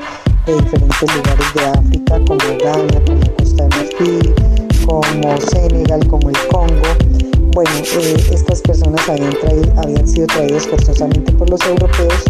de 0.45 0.55
diferentes 0.55 1.15
lugares 1.15 1.53
de 1.53 1.65
África 1.65 2.19
como 2.25 2.57
Ghana, 2.63 3.01
como 3.05 3.36
Costa 3.36 3.63
de 3.63 3.69
Marfil, 3.69 4.34
como 4.86 5.41
Senegal, 5.41 6.07
como 6.07 6.29
el 6.29 6.38
Congo. 6.48 6.88
Bueno, 7.51 7.72
eh, 8.00 8.15
estas 8.31 8.62
personas 8.62 9.10
habían, 9.10 9.34
habían 9.77 10.07
sido 10.07 10.27
traídas 10.27 10.65
forzosamente 10.67 11.34
por 11.34 11.50
los 11.50 11.60
europeos 11.65 12.24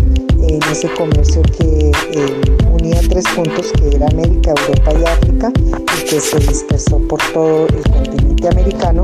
en 0.47 0.61
ese 0.71 0.89
comercio 0.93 1.41
que 1.43 1.91
eh, 2.11 2.57
unía 2.71 3.01
tres 3.09 3.25
puntos 3.35 3.71
que 3.73 3.95
era 3.95 4.07
América, 4.07 4.51
Europa 4.51 4.91
y 4.99 5.03
África 5.03 5.51
y 5.97 6.05
que 6.05 6.19
se 6.19 6.39
dispersó 6.39 6.99
por 7.07 7.19
todo 7.33 7.67
el 7.67 7.83
continente 7.83 8.47
americano 8.47 9.01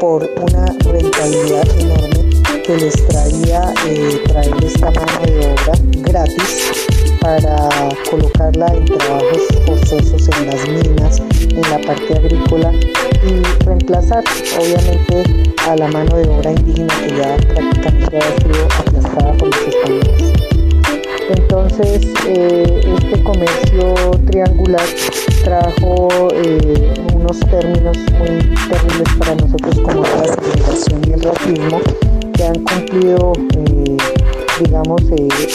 por 0.00 0.28
una 0.40 0.66
rentabilidad 0.84 1.68
enorme 1.78 2.30
que 2.66 2.76
les 2.76 2.94
traía 3.08 3.74
eh, 3.86 4.22
traer 4.26 4.64
esta 4.64 4.90
mano 4.90 5.20
de 5.26 5.38
obra 5.38 5.74
gratis 6.02 6.86
para 7.20 7.68
colocarla 8.10 8.66
en 8.74 8.84
trabajos 8.84 9.42
forzosos 9.66 10.28
en 10.28 10.46
las 10.46 10.68
minas, 10.68 11.22
en 11.40 11.62
la 11.62 11.78
parte 11.80 12.14
agrícola 12.14 12.72
reemplazar 13.64 14.22
obviamente 14.58 15.22
a 15.66 15.76
la 15.76 15.88
mano 15.88 16.16
de 16.16 16.28
obra 16.28 16.50
indígena 16.52 16.94
que 17.00 17.16
ya 17.16 17.36
prácticamente 17.36 18.16
había 18.16 18.36
sido 18.38 18.64
aplastada 18.78 19.32
por 19.34 19.48
los 19.48 19.68
españoles. 19.68 20.32
Entonces 21.30 22.02
eh, 22.26 22.80
este 22.98 23.22
comercio 23.22 23.94
triangular 24.26 24.86
trajo 25.42 26.28
eh, 26.34 26.94
unos 27.14 27.40
términos 27.40 27.96
muy 28.18 28.38
terribles 28.68 29.08
para 29.18 29.34
nosotros 29.36 29.80
como 29.80 30.02
la 30.02 30.22
discriminación 30.22 31.00
y 31.08 31.12
el 31.12 31.22
racismo 31.22 31.80
que 32.34 32.44
han 32.44 32.62
cumplido 32.64 33.32
eh, 33.56 33.96
digamos 34.60 35.02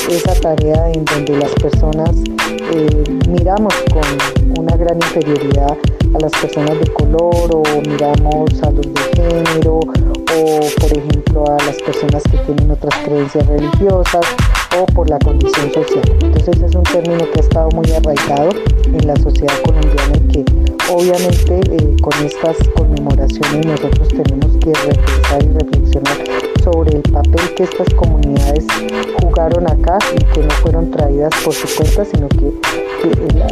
esa 0.09 0.33
tarea 0.41 0.91
en 0.91 1.05
donde 1.05 1.37
las 1.37 1.51
personas 1.51 2.15
miramos 3.29 3.73
con 3.93 4.59
una 4.59 4.75
gran 4.75 4.97
inferioridad 4.97 5.77
a 6.13 6.19
las 6.19 6.31
personas 6.31 6.79
de 6.79 6.87
color 6.93 7.55
o 7.55 7.63
miramos 7.87 8.49
a 8.63 8.71
los 8.71 8.93
de 8.93 9.01
género 9.15 9.79
o 9.79 10.59
por 10.79 10.97
ejemplo 10.97 11.45
a 11.47 11.63
las 11.65 11.77
personas 11.81 12.23
que 12.23 12.37
tienen 12.39 12.71
otras 12.71 12.95
creencias 13.03 13.45
religiosas 13.47 14.25
o 14.77 14.85
por 14.87 15.09
la 15.09 15.19
condición 15.19 15.71
social. 15.73 16.03
Entonces 16.21 16.61
es 16.61 16.75
un 16.75 16.83
término 16.83 17.29
que 17.31 17.39
ha 17.39 17.43
estado 17.43 17.69
muy 17.71 17.91
arraigado 17.91 18.49
en 18.85 19.07
la 19.07 19.15
sociedad 19.17 19.53
colombiana 19.63 20.17
y 20.17 20.27
que 20.27 20.45
obviamente 20.89 21.61
eh, 21.71 21.95
con 22.01 22.13
estas 22.25 22.57
conmemoraciones 22.75 23.65
nosotros 23.65 24.07
tenemos 24.09 24.57
que 24.57 24.73
repensar 24.73 25.43
y 25.43 25.47
reflexionar 25.49 26.17
sobre 26.63 26.97
el 26.97 27.01
papel 27.03 27.53
que 27.55 27.63
estas 27.63 27.93
comunidades 27.93 28.65
jugaron 29.21 29.67
acá 29.69 29.97
y 30.15 30.23
que 30.33 30.41
no 30.41 30.51
fueron 30.55 30.91
traídas 30.91 31.31
por 31.43 31.53
su 31.53 31.67
cuenta, 31.75 32.05
sino 32.05 32.27
que, 32.29 32.51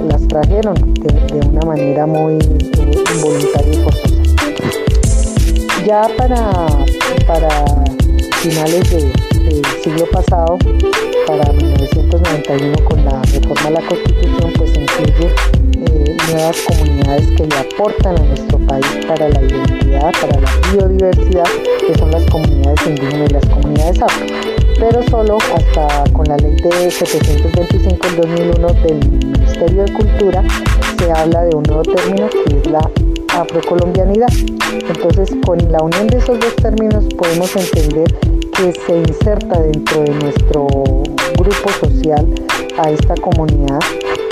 las 0.10 0.28
trajeron 0.28 0.76
de, 0.94 1.48
una 1.48 1.62
manera 1.62 2.06
muy 2.06 2.34
involuntaria 3.14 3.74
y 3.74 3.84
forzosa. 3.84 4.08
Ya 5.86 6.08
para, 6.18 6.68
para 7.26 7.50
finales 8.42 8.90
del 8.92 9.12
siglo 9.84 10.06
pasado, 10.12 10.58
para 11.26 11.52
1991 11.54 12.76
con 12.86 13.06
la 13.06 13.22
reforma 13.22 13.68
a 13.68 13.72
la 13.72 13.82
Constitución, 13.88 14.54
pues 14.58 14.72
incluye 14.78 15.34
eh, 15.78 16.18
nuevas 16.32 16.58
comunidades 16.68 17.28
que 17.38 17.48
le 17.48 17.58
aportan 17.58 18.18
a 18.18 18.24
nuestro 18.24 18.58
país 18.60 18.86
para 19.08 19.30
la 19.30 19.42
identidad, 19.42 20.12
para 20.20 20.42
la 20.42 20.52
biodiversidad, 20.72 21.48
que 21.86 21.98
son 21.98 22.12
las 22.12 22.24
comunidades 22.26 22.80
indígenas 22.86 23.30
y 23.30 23.34
las 23.34 23.46
comunidades 23.46 24.02
afro. 24.02 24.57
Pero 24.80 25.02
solo 25.10 25.38
hasta 25.56 26.04
con 26.12 26.26
la 26.26 26.38
ley 26.38 26.56
de 26.56 26.92
725 26.92 28.08
del 28.08 28.16
2001 28.18 28.68
del 28.84 29.10
Ministerio 29.10 29.84
de 29.84 29.94
Cultura 29.94 30.44
se 30.98 31.12
habla 31.12 31.44
de 31.46 31.56
un 31.56 31.64
nuevo 31.64 31.82
término 31.82 32.30
que 32.30 32.58
es 32.58 32.68
la 32.68 32.80
afrocolombianidad. 33.34 34.30
Entonces, 34.72 35.30
con 35.46 35.58
la 35.72 35.80
unión 35.80 36.08
de 36.08 36.18
esos 36.18 36.40
dos 36.40 36.56
términos 36.58 37.06
podemos 37.18 37.56
entender 37.56 38.14
que 38.56 38.72
se 38.72 38.98
inserta 38.98 39.60
dentro 39.60 40.02
de 40.02 40.12
nuestro 40.12 40.68
grupo 41.38 41.70
social 41.80 42.28
a 42.78 42.90
esta 42.92 43.16
comunidad 43.16 43.80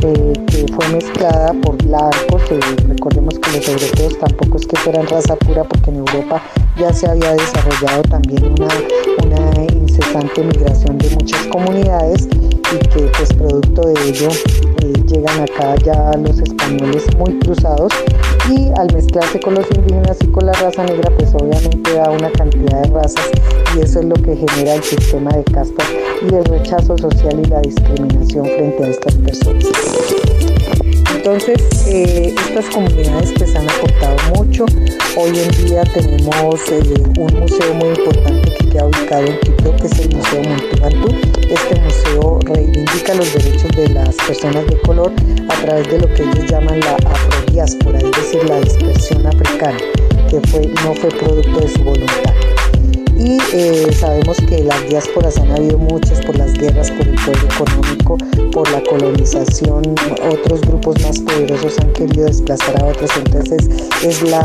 eh, 0.03 0.33
que 0.47 0.65
fue 0.73 0.87
mezclada 0.89 1.53
por 1.63 1.83
largos, 1.85 2.41
eh, 2.51 2.59
recordemos 2.87 3.39
que 3.39 3.51
los 3.51 3.67
europeos 3.67 4.19
tampoco 4.19 4.57
es 4.57 4.67
que 4.67 4.77
fueran 4.77 5.07
raza 5.07 5.35
pura 5.35 5.63
porque 5.63 5.89
en 5.89 5.97
Europa 5.97 6.41
ya 6.77 6.93
se 6.93 7.07
había 7.07 7.33
desarrollado 7.33 8.01
también 8.03 8.43
una, 8.45 8.67
una 9.23 9.65
incesante 9.73 10.43
migración 10.43 10.97
de 10.97 11.09
muchas 11.11 11.41
comunidades 11.47 12.27
y 12.73 12.77
que 12.89 13.09
pues 13.17 13.33
producto 13.33 13.81
de 13.81 14.09
ello 14.09 14.29
eh, 14.81 14.93
llegan 15.07 15.41
acá 15.41 15.75
ya 15.83 16.11
los 16.17 16.39
españoles 16.39 17.03
muy 17.17 17.37
cruzados 17.39 17.91
y 18.49 18.71
al 18.77 18.93
mezclarse 18.93 19.39
con 19.39 19.55
los 19.55 19.65
indígenas 19.71 20.17
y 20.21 20.27
con 20.27 20.45
la 20.45 20.53
raza 20.53 20.83
negra 20.83 21.09
pues 21.17 21.33
obviamente 21.33 21.93
da 21.93 22.09
una 22.09 22.31
cantidad 22.31 22.81
de 22.81 22.89
razas 22.89 23.29
y 23.75 23.81
eso 23.81 23.99
es 23.99 24.05
lo 24.05 24.15
que 24.15 24.35
genera 24.35 24.75
el 24.75 24.83
sistema 24.83 25.31
de 25.31 25.43
castas 25.45 25.87
y 26.29 26.33
el 26.33 26.45
rechazo 26.45 26.97
social 26.97 27.39
y 27.39 27.45
la 27.45 27.61
discriminación 27.61 28.45
frente 28.45 28.83
a 28.83 28.87
estas 28.87 29.15
personas. 29.15 30.14
Entonces, 31.25 31.87
eh, 31.87 32.35
estas 32.37 32.65
comunidades 32.67 33.33
pues 33.35 33.55
han 33.55 33.67
aportado 33.67 34.15
mucho. 34.35 34.63
Hoy 35.17 35.39
en 35.39 35.65
día 35.65 35.81
tenemos 35.85 36.61
eh, 36.69 36.83
un 37.17 37.39
museo 37.39 37.73
muy 37.73 37.89
importante 37.97 38.51
que 38.51 38.69
queda 38.69 38.85
ubicado 38.85 39.25
en 39.25 39.39
Quito, 39.39 39.75
que 39.75 39.87
es 39.87 39.99
el 40.01 40.15
Museo 40.15 40.43
Montubantú. 40.43 41.15
Este 41.49 41.81
museo 41.81 42.39
reivindica 42.43 43.15
los 43.15 43.33
derechos 43.33 43.71
de 43.75 43.89
las 43.89 44.15
personas 44.17 44.67
de 44.67 44.79
color 44.81 45.11
a 45.49 45.65
través 45.65 45.89
de 45.89 45.97
lo 45.97 46.13
que 46.13 46.21
ellos 46.21 46.45
llaman 46.47 46.79
la 46.81 46.95
afrodiáspora, 47.09 47.97
es 47.97 48.11
decir, 48.11 48.47
la 48.47 48.59
dispersión 48.59 49.25
africana, 49.25 49.79
que 50.29 50.39
fue, 50.41 50.67
no 50.83 50.93
fue 50.93 51.09
producto 51.09 51.59
de 51.59 51.69
su 51.69 51.83
voluntad 51.83 52.54
y 53.15 53.37
eh, 53.53 53.87
sabemos 53.97 54.37
que 54.47 54.63
las 54.63 54.87
diásporas 54.89 55.37
han 55.37 55.51
habido 55.51 55.77
muchas 55.77 56.19
por 56.25 56.37
las 56.37 56.53
guerras, 56.53 56.91
por 56.91 57.07
el 57.07 57.15
poder 57.15 57.45
económico, 57.45 58.17
por 58.51 58.69
la 58.71 58.81
colonización, 58.83 59.83
otros 60.31 60.61
grupos 60.61 61.01
más 61.01 61.19
poderosos 61.19 61.79
han 61.79 61.93
querido 61.93 62.25
desplazar 62.25 62.81
a 62.81 62.87
otros, 62.87 63.09
entonces 63.17 63.67
es 64.03 64.21
la, 64.23 64.43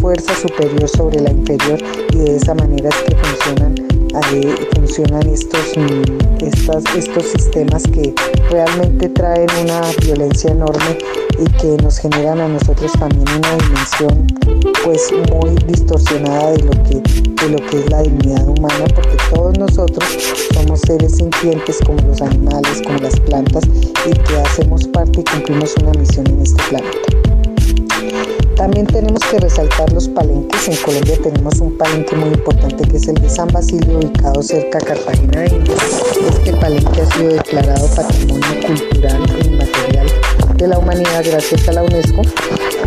fuerza 0.00 0.34
superior 0.34 0.88
sobre 0.88 1.20
la 1.20 1.30
inferior 1.30 1.78
y 2.12 2.18
de 2.18 2.36
esa 2.36 2.54
manera 2.54 2.88
es 2.88 2.96
que 2.96 3.16
funcionan 3.16 3.74
funcionan 4.74 5.28
estos, 5.28 5.76
mm, 5.76 6.44
estas, 6.44 6.84
estos 6.96 7.24
sistemas 7.26 7.82
que 7.84 8.12
realmente 8.50 9.08
traen 9.10 9.48
una 9.62 9.80
violencia 10.02 10.50
enorme 10.50 10.98
y 11.38 11.44
que 11.58 11.82
nos 11.82 11.98
generan 11.98 12.40
a 12.40 12.48
nosotros 12.48 12.92
también 12.92 13.26
una 13.28 13.56
dimensión 13.56 14.26
pues 14.84 15.10
muy 15.32 15.54
distorsionada 15.66 16.52
de 16.52 16.62
lo 16.62 16.70
que, 16.84 16.94
de 16.96 17.48
lo 17.50 17.58
que 17.68 17.78
es 17.78 17.90
la 17.90 18.02
dignidad 18.02 18.48
humana, 18.48 18.84
porque 18.94 19.16
todos 19.32 19.58
nosotros 19.58 20.08
somos 20.54 20.80
seres 20.80 21.16
sintientes 21.16 21.78
como 21.86 22.00
los 22.02 22.20
animales, 22.20 22.82
como 22.84 22.98
las 22.98 23.18
plantas, 23.20 23.64
y 24.06 24.12
que 24.12 24.36
hacemos 24.38 24.86
parte 24.88 25.20
y 25.20 25.24
cumplimos 25.24 25.74
una 25.82 25.92
misión 25.92 26.26
en 26.28 26.42
este 26.42 26.62
planeta. 26.68 27.19
También 28.60 28.86
tenemos 28.86 29.20
que 29.30 29.38
resaltar 29.38 29.90
los 29.90 30.06
palenques. 30.08 30.68
En 30.68 30.76
Colombia 30.76 31.16
tenemos 31.22 31.58
un 31.60 31.78
palenque 31.78 32.14
muy 32.14 32.28
importante 32.28 32.86
que 32.86 32.98
es 32.98 33.08
el 33.08 33.14
de 33.14 33.30
San 33.30 33.48
Basilio, 33.48 33.96
ubicado 33.98 34.42
cerca 34.42 34.76
a 34.76 34.80
Cartagena 34.82 35.40
de 35.40 35.48
Indias. 35.48 36.02
Este 36.28 36.52
palenque 36.52 37.00
ha 37.00 37.10
sido 37.10 37.28
declarado 37.30 37.88
Patrimonio 37.96 38.46
Cultural 38.66 39.22
e 39.38 39.46
Inmaterial 39.46 40.06
de 40.56 40.68
la 40.68 40.78
Humanidad 40.78 41.24
gracias 41.24 41.66
a 41.68 41.72
la 41.72 41.84
UNESCO 41.84 42.20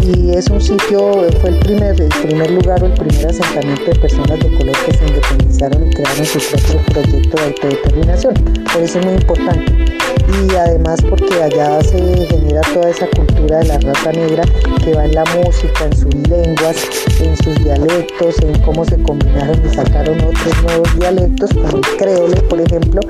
y 0.04 0.36
es 0.36 0.48
un 0.52 0.62
sitio, 0.62 1.26
fue 1.42 1.50
el 1.50 1.58
primer, 1.58 2.52
lugar 2.52 2.84
o 2.84 2.86
el 2.86 2.94
primer 2.94 3.26
asentamiento 3.26 3.86
de 3.86 3.96
personas 3.96 4.40
de 4.42 4.56
color 4.56 4.78
que 4.86 4.94
se 4.96 5.08
independizaron 5.08 5.88
y 5.88 5.90
crearon 5.90 6.26
su 6.28 6.38
propio 6.38 6.86
proyecto 6.94 7.38
de 7.38 7.44
autodeterminación. 7.46 8.36
Por 8.72 8.84
eso 8.84 9.00
es 9.00 9.06
muy 9.08 9.16
importante. 9.16 10.13
Y 10.28 10.56
además 10.56 11.00
porque 11.10 11.34
allá 11.42 11.82
se 11.82 12.00
genera 12.28 12.62
toda 12.74 12.90
esa 12.90 13.08
cultura 13.08 13.60
de 13.60 13.66
la 13.66 13.80
raza 13.80 14.12
negra 14.12 14.44
que 14.84 14.94
va 14.94 15.06
en 15.06 15.16
la 15.16 15.24
música, 15.36 15.86
en 15.86 15.98
sus 15.98 16.16
lenguas, 16.28 16.78
en 17.20 17.36
sus 17.38 17.56
dialectos, 17.64 18.40
en 18.42 18.60
cómo 18.62 18.86
se 18.86 19.02
combinaron 19.04 19.62
y 19.66 19.74
sacaron 19.74 20.20
otros 20.22 20.64
nuevos 20.64 21.00
dialectos, 21.00 21.50
como 21.54 21.78
el 21.78 22.44
por 22.44 22.62
ejemplo. 22.62 23.02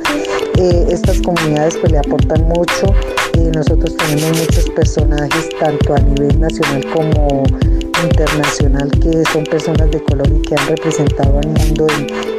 Eh, 0.58 0.86
estas 0.89 1.19
comunidades 1.21 1.78
pues 1.78 1.91
le 1.91 1.97
aportan 1.97 2.43
mucho. 2.47 2.93
y 3.36 3.49
nosotros 3.49 3.95
tenemos 3.97 4.39
muchos 4.39 4.69
personajes, 4.69 5.49
tanto 5.60 5.95
a 5.95 5.99
nivel 5.99 6.39
nacional 6.39 6.86
como 6.93 7.43
internacional, 8.04 8.91
que 9.02 9.23
son 9.32 9.43
personas 9.45 9.89
de 9.91 10.04
color 10.04 10.28
y 10.28 10.41
que 10.41 10.56
han 10.56 10.67
representado 10.67 11.39
al 11.39 11.47
mundo 11.47 11.88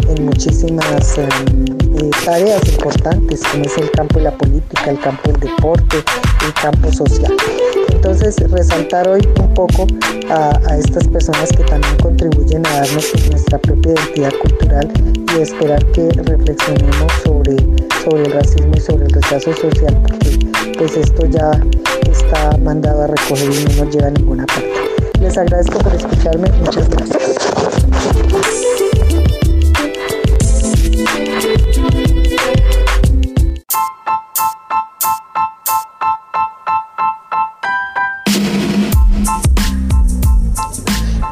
en, 0.09 0.27
muchísimas 0.27 1.19
em, 1.19 1.84
tareas 2.25 2.67
importantes, 2.69 3.43
como 3.51 3.65
es 3.65 3.79
el 3.79 3.91
campo 3.91 4.19
de 4.19 4.25
la 4.25 4.33
política, 4.33 4.91
el 4.91 5.01
campo 5.01 5.31
del 5.31 5.41
deporte, 5.41 6.03
el 6.45 6.55
campo 6.55 6.93
social. 6.93 7.35
Entonces, 7.91 8.37
resaltar 8.51 9.09
hoy 9.09 9.27
un 9.41 9.55
poco 9.55 9.87
a, 10.31 10.77
estas 10.77 11.07
personas 11.09 11.51
que 11.51 11.65
también 11.65 11.97
contribuyen 11.99 12.67
a 12.67 12.81
darnos 12.81 13.13
nuestra 13.31 13.59
propia 13.59 13.93
identidad 13.93 14.33
cultural 14.41 14.93
y 15.37 15.41
esperar 15.41 15.85
que 15.93 16.09
reflexionemos 16.11 17.13
sobre, 17.25 17.57
sobre 18.05 18.25
el 18.25 18.33
racismo 18.33 18.73
y 18.77 18.81
sobre 18.81 19.07
el 19.07 19.11
rechazo 19.11 19.55
social, 19.55 19.97
porque 20.03 20.39
pues 20.79 20.97
esto 20.97 21.27
ya 21.27 21.51
está 22.11 22.57
mandado 22.59 23.03
a 23.03 23.07
recoger 23.07 23.51
y 23.51 23.65
no 23.65 23.85
nos 23.85 23.95
lleva 23.95 24.09
a 24.09 24.11
ninguna 24.11 24.47
parte. 24.47 24.71
Les 25.21 25.39
agradezco 25.39 25.79
por 25.79 25.95
escucharme. 25.95 26.51
Muchas 26.61 26.89
gracias. 26.89 27.35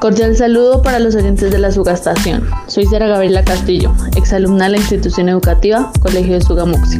Cordial 0.02 0.34
saludo 0.34 0.82
para 0.82 0.98
los 0.98 1.14
oyentes 1.14 1.52
de 1.52 1.58
la 1.58 1.70
Sugastación. 1.70 2.50
Soy 2.66 2.86
Sara 2.86 3.06
Gabriela 3.06 3.44
Castillo, 3.44 3.92
exalumna 4.16 4.64
de 4.64 4.72
la 4.72 4.76
institución 4.78 5.28
educativa 5.28 5.92
Colegio 6.00 6.34
de 6.34 6.40
Sugamuxi. 6.40 6.98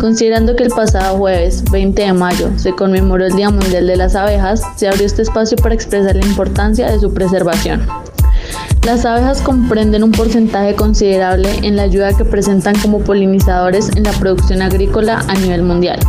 Considerando 0.00 0.56
que 0.56 0.64
el 0.64 0.70
pasado 0.70 1.16
jueves 1.16 1.62
20 1.70 2.02
de 2.02 2.12
mayo 2.12 2.50
se 2.56 2.72
conmemoró 2.72 3.24
el 3.24 3.36
Día 3.36 3.50
Mundial 3.50 3.86
de 3.86 3.94
las 3.94 4.16
Abejas, 4.16 4.62
se 4.74 4.88
abrió 4.88 5.06
este 5.06 5.22
espacio 5.22 5.56
para 5.58 5.76
expresar 5.76 6.16
la 6.16 6.26
importancia 6.26 6.90
de 6.90 6.98
su 6.98 7.14
preservación. 7.14 7.86
Las 8.84 9.06
abejas 9.06 9.40
comprenden 9.40 10.02
un 10.02 10.10
porcentaje 10.10 10.74
considerable 10.74 11.48
en 11.62 11.76
la 11.76 11.82
ayuda 11.82 12.16
que 12.16 12.24
presentan 12.24 12.74
como 12.80 12.98
polinizadores 12.98 13.90
en 13.94 14.02
la 14.02 14.12
producción 14.12 14.60
agrícola 14.60 15.24
a 15.28 15.34
nivel 15.36 15.62
mundial. 15.62 16.00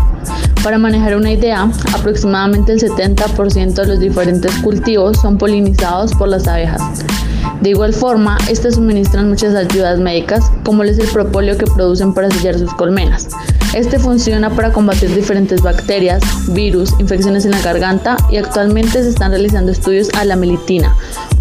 Para 0.65 0.79
manejar 0.79 1.15
una 1.15 1.31
idea, 1.31 1.69
aproximadamente 1.93 2.71
el 2.71 2.81
70% 2.81 3.73
de 3.75 3.85
los 3.85 3.99
diferentes 3.99 4.51
cultivos 4.63 5.15
son 5.21 5.37
polinizados 5.37 6.15
por 6.15 6.27
las 6.27 6.47
abejas. 6.47 6.81
De 7.61 7.69
igual 7.69 7.93
forma, 7.93 8.39
estas 8.49 8.73
suministran 8.73 9.29
muchas 9.29 9.53
ayudas 9.53 9.99
médicas, 9.99 10.51
como 10.63 10.83
es 10.83 10.97
el 10.97 11.07
propóleo 11.09 11.55
que 11.55 11.67
producen 11.67 12.15
para 12.15 12.31
sellar 12.31 12.57
sus 12.57 12.73
colmenas. 12.73 13.27
Este 13.75 13.99
funciona 13.99 14.49
para 14.49 14.73
combatir 14.73 15.13
diferentes 15.13 15.61
bacterias, 15.61 16.23
virus, 16.47 16.95
infecciones 16.99 17.45
en 17.45 17.51
la 17.51 17.61
garganta 17.61 18.17
y 18.31 18.37
actualmente 18.37 19.03
se 19.03 19.09
están 19.09 19.33
realizando 19.33 19.71
estudios 19.71 20.09
a 20.17 20.25
la 20.25 20.35
melitina, 20.35 20.95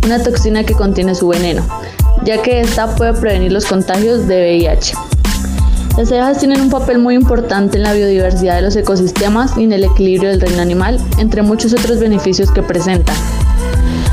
una 0.05 0.23
toxina 0.23 0.65
que 0.65 0.75
contiene 0.75 1.15
su 1.15 1.29
veneno, 1.29 1.63
ya 2.27 2.43
que 2.43 2.61
esta 2.61 2.95
puede 2.95 3.15
prevenir 3.15 3.53
los 3.53 3.65
contagios 3.65 4.29
de 4.29 4.43
VIH. 4.43 5.14
Las 5.97 6.11
abejas 6.11 6.39
tienen 6.39 6.61
un 6.61 6.71
papel 6.71 6.99
muy 6.99 7.15
importante 7.15 7.77
en 7.77 7.85
la 7.85 7.93
biodiversidad 7.93 8.57
de 8.57 8.63
los 8.63 8.75
ecosistemas 8.75 9.57
y 9.57 9.63
en 9.63 9.73
el 9.73 9.85
equilibrio 9.85 10.31
del 10.31 10.41
reino 10.41 10.61
animal, 10.61 10.99
entre 11.19 11.43
muchos 11.43 11.73
otros 11.73 12.01
beneficios 12.01 12.51
que 12.51 12.63
presentan. 12.63 13.15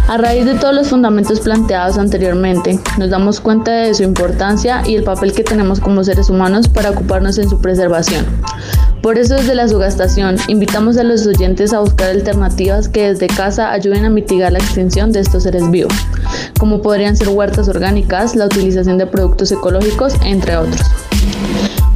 A 0.07 0.17
raíz 0.17 0.45
de 0.45 0.53
todos 0.53 0.75
los 0.75 0.89
fundamentos 0.89 1.39
planteados 1.39 1.97
anteriormente, 1.97 2.79
nos 2.99 3.09
damos 3.09 3.39
cuenta 3.39 3.71
de 3.71 3.95
su 3.95 4.03
importancia 4.03 4.83
y 4.85 4.95
el 4.95 5.03
papel 5.03 5.33
que 5.33 5.43
tenemos 5.43 5.79
como 5.79 6.03
seres 6.03 6.29
humanos 6.29 6.67
para 6.67 6.91
ocuparnos 6.91 7.39
en 7.39 7.49
su 7.49 7.59
preservación. 7.59 8.25
Por 9.01 9.17
eso 9.17 9.33
desde 9.33 9.55
la 9.55 9.67
sugastación 9.67 10.35
invitamos 10.47 10.97
a 10.97 11.03
los 11.03 11.25
oyentes 11.25 11.73
a 11.73 11.79
buscar 11.79 12.11
alternativas 12.11 12.89
que 12.89 13.07
desde 13.07 13.25
casa 13.25 13.71
ayuden 13.71 14.05
a 14.05 14.11
mitigar 14.11 14.51
la 14.51 14.59
extinción 14.59 15.11
de 15.11 15.21
estos 15.21 15.43
seres 15.43 15.71
vivos, 15.71 15.93
como 16.59 16.83
podrían 16.83 17.17
ser 17.17 17.29
huertas 17.29 17.67
orgánicas, 17.69 18.35
la 18.35 18.45
utilización 18.45 18.99
de 18.99 19.07
productos 19.07 19.51
ecológicos, 19.51 20.13
entre 20.23 20.57
otros. 20.57 20.81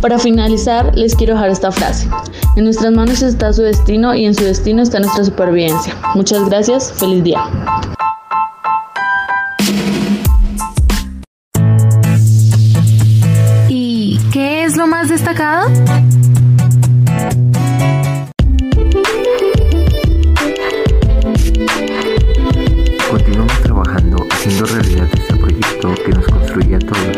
Para 0.06 0.20
finalizar, 0.20 0.96
les 0.96 1.16
quiero 1.16 1.34
dejar 1.34 1.50
esta 1.50 1.72
frase. 1.72 2.08
En 2.56 2.66
nuestras 2.66 2.94
manos 2.94 3.24
está 3.24 3.52
su 3.52 3.64
destino 3.64 4.14
y 4.14 4.26
en 4.26 4.36
su 4.36 4.44
destino 4.44 4.84
está 4.84 5.00
nuestra 5.00 5.24
supervivencia. 5.24 5.96
Muchas 6.14 6.48
gracias, 6.48 6.94
feliz 6.94 7.24
día. 7.24 7.40
¿Y 13.68 14.20
qué 14.32 14.66
es 14.66 14.78
lo 14.78 14.86
más 14.86 15.10
destacado? 15.10 15.72
Continuamos 23.10 23.60
trabajando 23.64 24.18
haciendo 24.30 24.66
realidad 24.68 25.08
este 25.12 25.36
proyecto 25.36 25.96
que 26.06 26.12
nos 26.12 26.28
construye 26.28 26.76
a 26.76 26.80
todos. 26.80 27.15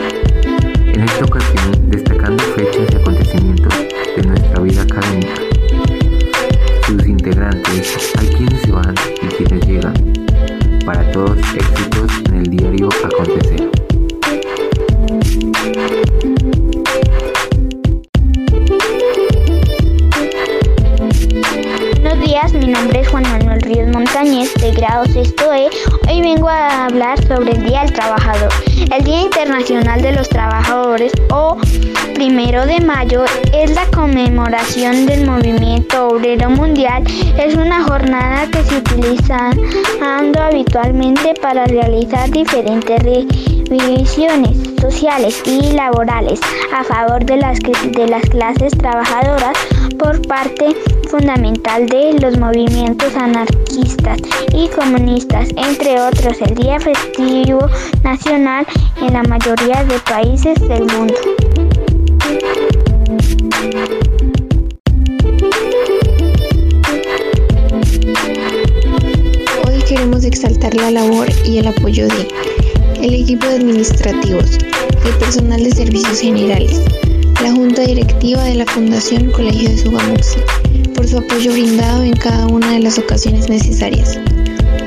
Conmemoración 34.47 35.05
del 35.05 35.25
movimiento 35.25 36.07
obrero 36.07 36.49
mundial. 36.49 37.03
Es 37.37 37.53
una 37.55 37.83
jornada 37.83 38.47
que 38.47 38.63
se 38.63 38.77
utiliza 38.77 39.51
habitualmente 40.39 41.33
para 41.41 41.65
realizar 41.65 42.29
diferentes 42.31 43.03
revisiones 43.69 44.57
sociales 44.79 45.43
y 45.45 45.73
laborales 45.73 46.39
a 46.73 46.83
favor 46.85 47.25
de 47.25 47.37
las 47.37 47.59
clases 48.29 48.71
trabajadoras 48.77 49.57
por 49.99 50.25
parte 50.27 50.73
fundamental 51.09 51.85
de 51.87 52.13
los 52.13 52.37
movimientos 52.37 53.13
anarquistas 53.17 54.19
y 54.53 54.69
comunistas, 54.69 55.49
entre 55.57 55.99
otros 55.99 56.39
el 56.41 56.55
Día 56.55 56.79
Festivo 56.79 57.67
Nacional 58.03 58.65
en 59.01 59.11
la 59.11 59.23
mayoría 59.23 59.83
de 59.83 59.99
países 59.99 60.57
del 60.69 60.85
mundo. 60.85 61.15
Exaltar 70.57 70.75
la 70.75 70.91
labor 70.91 71.27
y 71.45 71.59
el 71.59 71.67
apoyo 71.67 72.07
de 72.07 72.27
el 73.01 73.13
equipo 73.13 73.45
de 73.45 73.57
administrativos, 73.57 74.57
el 75.05 75.13
personal 75.19 75.63
de 75.63 75.71
servicios 75.71 76.19
generales, 76.19 76.81
la 77.43 77.51
junta 77.51 77.83
directiva 77.83 78.43
de 78.43 78.55
la 78.55 78.65
Fundación 78.65 79.29
Colegio 79.31 79.69
de 79.69 79.77
Sugamuxi, 79.77 80.39
por 80.95 81.07
su 81.07 81.19
apoyo 81.19 81.51
brindado 81.51 82.01
en 82.03 82.13
cada 82.13 82.47
una 82.47 82.71
de 82.71 82.79
las 82.79 82.97
ocasiones 82.97 83.49
necesarias. 83.49 84.19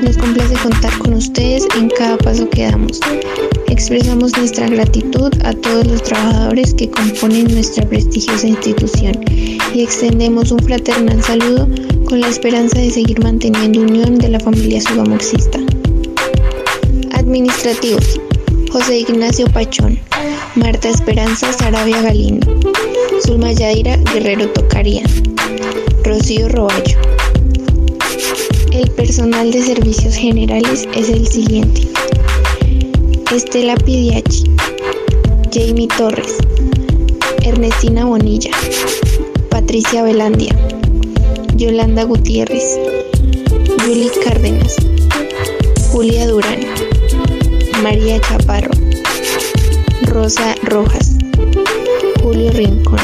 Nos 0.01 0.17
complace 0.17 0.55
contar 0.61 0.97
con 0.97 1.13
ustedes 1.13 1.65
en 1.77 1.89
cada 1.89 2.17
paso 2.17 2.49
que 2.49 2.63
damos. 2.63 2.99
Expresamos 3.71 4.35
nuestra 4.35 4.67
gratitud 4.67 5.31
a 5.45 5.53
todos 5.53 5.87
los 5.87 6.03
trabajadores 6.03 6.73
que 6.73 6.89
componen 6.89 7.45
nuestra 7.45 7.87
prestigiosa 7.87 8.45
institución 8.45 9.13
y 9.73 9.81
extendemos 9.81 10.51
un 10.51 10.59
fraternal 10.59 11.23
saludo 11.23 11.69
con 12.03 12.19
la 12.19 12.27
esperanza 12.27 12.79
de 12.79 12.91
seguir 12.91 13.23
manteniendo 13.23 13.79
unión 13.79 14.17
de 14.17 14.27
la 14.27 14.41
familia 14.41 14.81
subamoxista. 14.81 15.57
Administrativos. 17.13 18.19
José 18.71 18.99
Ignacio 18.99 19.47
Pachón, 19.47 19.97
Marta 20.55 20.89
Esperanza 20.89 21.53
Sarabia 21.53 22.01
Galindo, 22.01 22.59
Zulma 23.25 23.53
Yaira 23.53 23.95
Guerrero 24.13 24.49
Tocaría, 24.49 25.03
Rocío 26.03 26.49
Roballo. 26.49 26.97
El 28.73 28.91
personal 28.91 29.49
de 29.51 29.63
servicios 29.63 30.15
generales 30.15 30.87
es 30.93 31.09
el 31.09 31.25
siguiente. 31.25 31.90
Estela 33.31 33.75
Pidiachi, 33.77 34.43
Jamie 35.51 35.87
Torres, 35.87 36.37
Ernestina 37.43 38.03
Bonilla, 38.03 38.51
Patricia 39.49 40.03
Velandia, 40.03 40.53
Yolanda 41.55 42.03
Gutiérrez, 42.03 42.77
Yuli 43.87 44.09
Cárdenas, 44.21 44.75
Julia 45.93 46.27
Durán, 46.27 46.59
María 47.81 48.19
Chaparro, 48.19 48.71
Rosa 50.01 50.53
Rojas, 50.63 51.15
Julio 52.21 52.51
Rincón, 52.51 52.99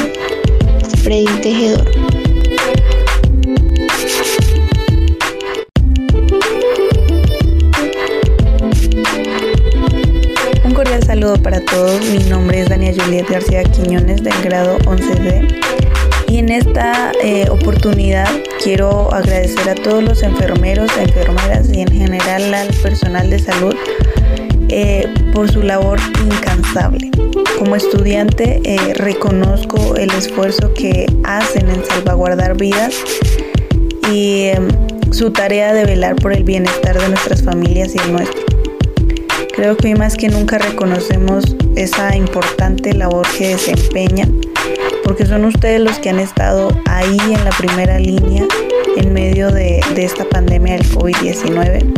Freddy 1.02 1.40
Tejedor. 1.40 2.17
Saludo 11.18 11.42
para 11.42 11.60
todos. 11.60 12.00
Mi 12.12 12.18
nombre 12.30 12.60
es 12.60 12.68
Dania 12.68 12.94
Juliet 12.96 13.28
García 13.28 13.64
Quiñones 13.64 14.22
del 14.22 14.40
grado 14.40 14.78
11D. 14.84 15.52
Y 16.28 16.38
en 16.38 16.48
esta 16.48 17.10
eh, 17.24 17.48
oportunidad 17.50 18.28
quiero 18.62 19.12
agradecer 19.12 19.68
a 19.68 19.74
todos 19.74 20.00
los 20.04 20.22
enfermeros, 20.22 20.96
enfermeras 20.96 21.70
y 21.72 21.80
en 21.80 21.88
general 21.88 22.54
al 22.54 22.68
personal 22.68 23.30
de 23.30 23.40
salud 23.40 23.74
eh, 24.68 25.12
por 25.34 25.50
su 25.50 25.62
labor 25.62 25.98
incansable. 26.24 27.10
Como 27.58 27.74
estudiante 27.74 28.60
eh, 28.62 28.94
reconozco 28.94 29.96
el 29.96 30.10
esfuerzo 30.10 30.72
que 30.72 31.06
hacen 31.24 31.68
en 31.68 31.84
salvaguardar 31.84 32.56
vidas 32.56 32.94
y 34.12 34.50
em, 34.50 34.68
su 35.10 35.32
tarea 35.32 35.74
de 35.74 35.84
velar 35.84 36.14
por 36.14 36.32
el 36.32 36.44
bienestar 36.44 36.96
de 36.96 37.08
nuestras 37.08 37.42
familias 37.42 37.92
y 37.96 37.98
el 37.98 38.12
nuestro. 38.12 38.47
Creo 39.58 39.76
que 39.76 39.88
hoy 39.88 39.96
más 39.96 40.14
que 40.14 40.28
nunca 40.28 40.56
reconocemos 40.56 41.56
esa 41.74 42.14
importante 42.14 42.94
labor 42.94 43.26
que 43.36 43.48
desempeñan, 43.48 44.32
porque 45.02 45.26
son 45.26 45.44
ustedes 45.46 45.80
los 45.80 45.98
que 45.98 46.10
han 46.10 46.20
estado 46.20 46.68
ahí 46.86 47.18
en 47.18 47.44
la 47.44 47.50
primera 47.50 47.98
línea 47.98 48.46
en 48.96 49.12
medio 49.12 49.50
de, 49.50 49.80
esta 49.96 50.24
pandemia 50.26 50.74
del 50.74 50.88
COVID-19 50.88 51.92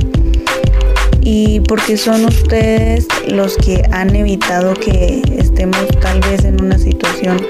y 1.21 1.61
porque 1.69 1.99
son 1.99 2.25
ustedes 2.25 3.07
los 3.29 3.59
que 3.59 3.83
han 3.93 4.17
evitado 4.17 4.73
que 4.73 5.21
estemos 5.37 5.87
tal 6.01 6.19
vez 6.21 6.47
en 6.47 6.65
una 6.65 6.79
situación 6.79 7.47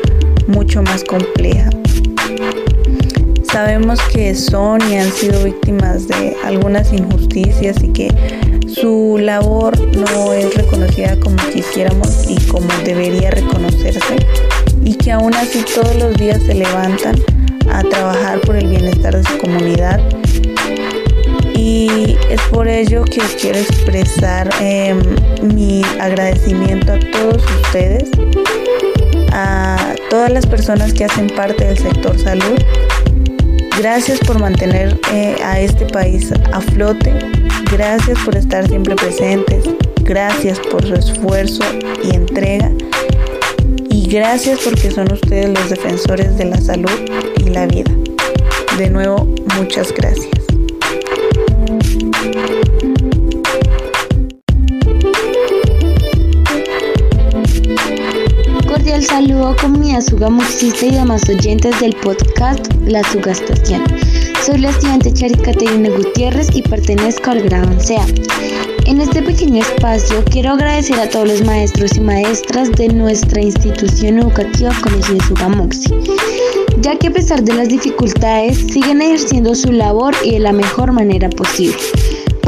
mucho 0.49 0.83
más 0.83 1.05
compleja. 1.05 1.71
Sabemos 3.45 4.01
que 4.13 4.35
son 4.35 4.81
y 4.91 4.97
han 4.97 5.13
sido 5.13 5.45
víctimas 5.45 6.09
de 6.09 6.37
algunas 6.45 6.93
injusticias 6.93 7.81
y 7.85 7.89
que 7.93 8.09
su 8.75 9.19
labor 9.19 9.79
no 9.97 10.33
es 10.33 10.55
reconocida 10.55 11.19
como 11.19 11.37
quisiéramos 11.53 12.25
y 12.29 12.37
como 12.47 12.69
debería 12.85 13.31
reconocerse 13.31 14.17
y 14.85 14.95
que 14.95 15.13
aún 15.13 15.35
así 15.35 15.65
todos 15.75 15.97
los 15.97 16.15
días 16.15 16.41
se 16.43 16.55
levantan 16.55 17.17
a 17.71 17.83
trabajar 17.83 18.41
por 18.41 18.57
el 18.57 18.69
bienestar 18.69 19.17
de 19.17 19.25
su 19.25 19.39
comunidad 19.39 20.01
y 21.55 22.17
es 22.31 22.41
por 22.51 22.69
ello 22.69 23.05
que 23.05 23.21
quiero 23.41 23.59
expresar 23.59 24.49
em, 24.61 25.01
mi 25.43 25.83
agradecimiento 26.01 26.93
a 26.93 26.99
todos 27.13 27.43
ustedes, 27.63 28.09
a 29.33 29.95
todas 30.09 30.31
las 30.31 30.47
personas 30.47 30.95
que 30.95 31.05
hacen 31.05 31.27
parte 31.29 31.65
del 31.65 31.79
sector 31.79 32.19
salud. 32.19 32.59
Gracias 33.81 34.21
por 34.21 34.39
mantener 34.39 35.01
eh, 35.11 35.37
a 35.43 35.59
este 35.59 35.87
país 35.87 36.31
a 36.53 36.61
flote 36.61 37.15
Gracias 37.73 38.19
por 38.27 38.37
estar 38.37 38.69
siempre 38.69 38.95
presentes. 38.95 39.65
Gracias 40.03 40.59
por 40.59 40.85
su 40.87 40.93
esfuerzo 40.93 41.63
y 42.05 42.15
entrega. 42.15 42.71
Y 43.89 44.07
gracias 44.07 44.61
porque 44.63 44.91
son 44.91 45.11
ustedes 45.11 45.49
los 45.49 45.71
defensores 45.71 46.37
de 46.37 46.45
la 46.45 46.61
salud 46.61 46.91
y 47.39 47.49
la 47.49 47.67
vida. 47.67 47.91
De 48.77 48.91
nuevo, 48.91 49.27
muchas 49.57 49.95
gracias. 49.95 50.40
Saludo 59.11 59.57
comunidad 59.61 60.03
sugamuxista 60.03 60.87
y 60.87 60.93
demás 60.93 61.29
oyentes 61.29 61.81
del 61.81 61.97
podcast 61.97 62.73
La 62.87 63.03
Sugastación. 63.03 63.83
Soy 64.47 64.59
la 64.59 64.71
estudiante 64.71 65.13
Charis 65.13 65.37
Caterina 65.39 65.89
Gutiérrez 65.91 66.47
y 66.55 66.63
pertenezco 66.63 67.33
al 67.33 67.43
grado 67.43 67.73
11 67.73 67.97
En 68.87 69.01
este 69.01 69.21
pequeño 69.21 69.63
espacio 69.63 70.25
quiero 70.31 70.53
agradecer 70.53 71.01
a 71.01 71.09
todos 71.09 71.27
los 71.27 71.45
maestros 71.45 71.97
y 71.97 72.01
maestras 72.01 72.71
de 72.71 72.87
nuestra 72.87 73.43
institución 73.43 74.21
educativa 74.21 74.71
Colegio 74.81 75.17
de 75.17 75.25
Sugamoxi, 75.25 75.93
ya 76.81 76.97
que 76.97 77.09
a 77.09 77.13
pesar 77.13 77.43
de 77.43 77.55
las 77.55 77.69
dificultades 77.69 78.59
siguen 78.59 79.03
ejerciendo 79.03 79.57
su 79.57 79.73
labor 79.73 80.15
y 80.23 80.35
de 80.35 80.39
la 80.39 80.53
mejor 80.53 80.93
manera 80.93 81.29
posible. 81.31 81.77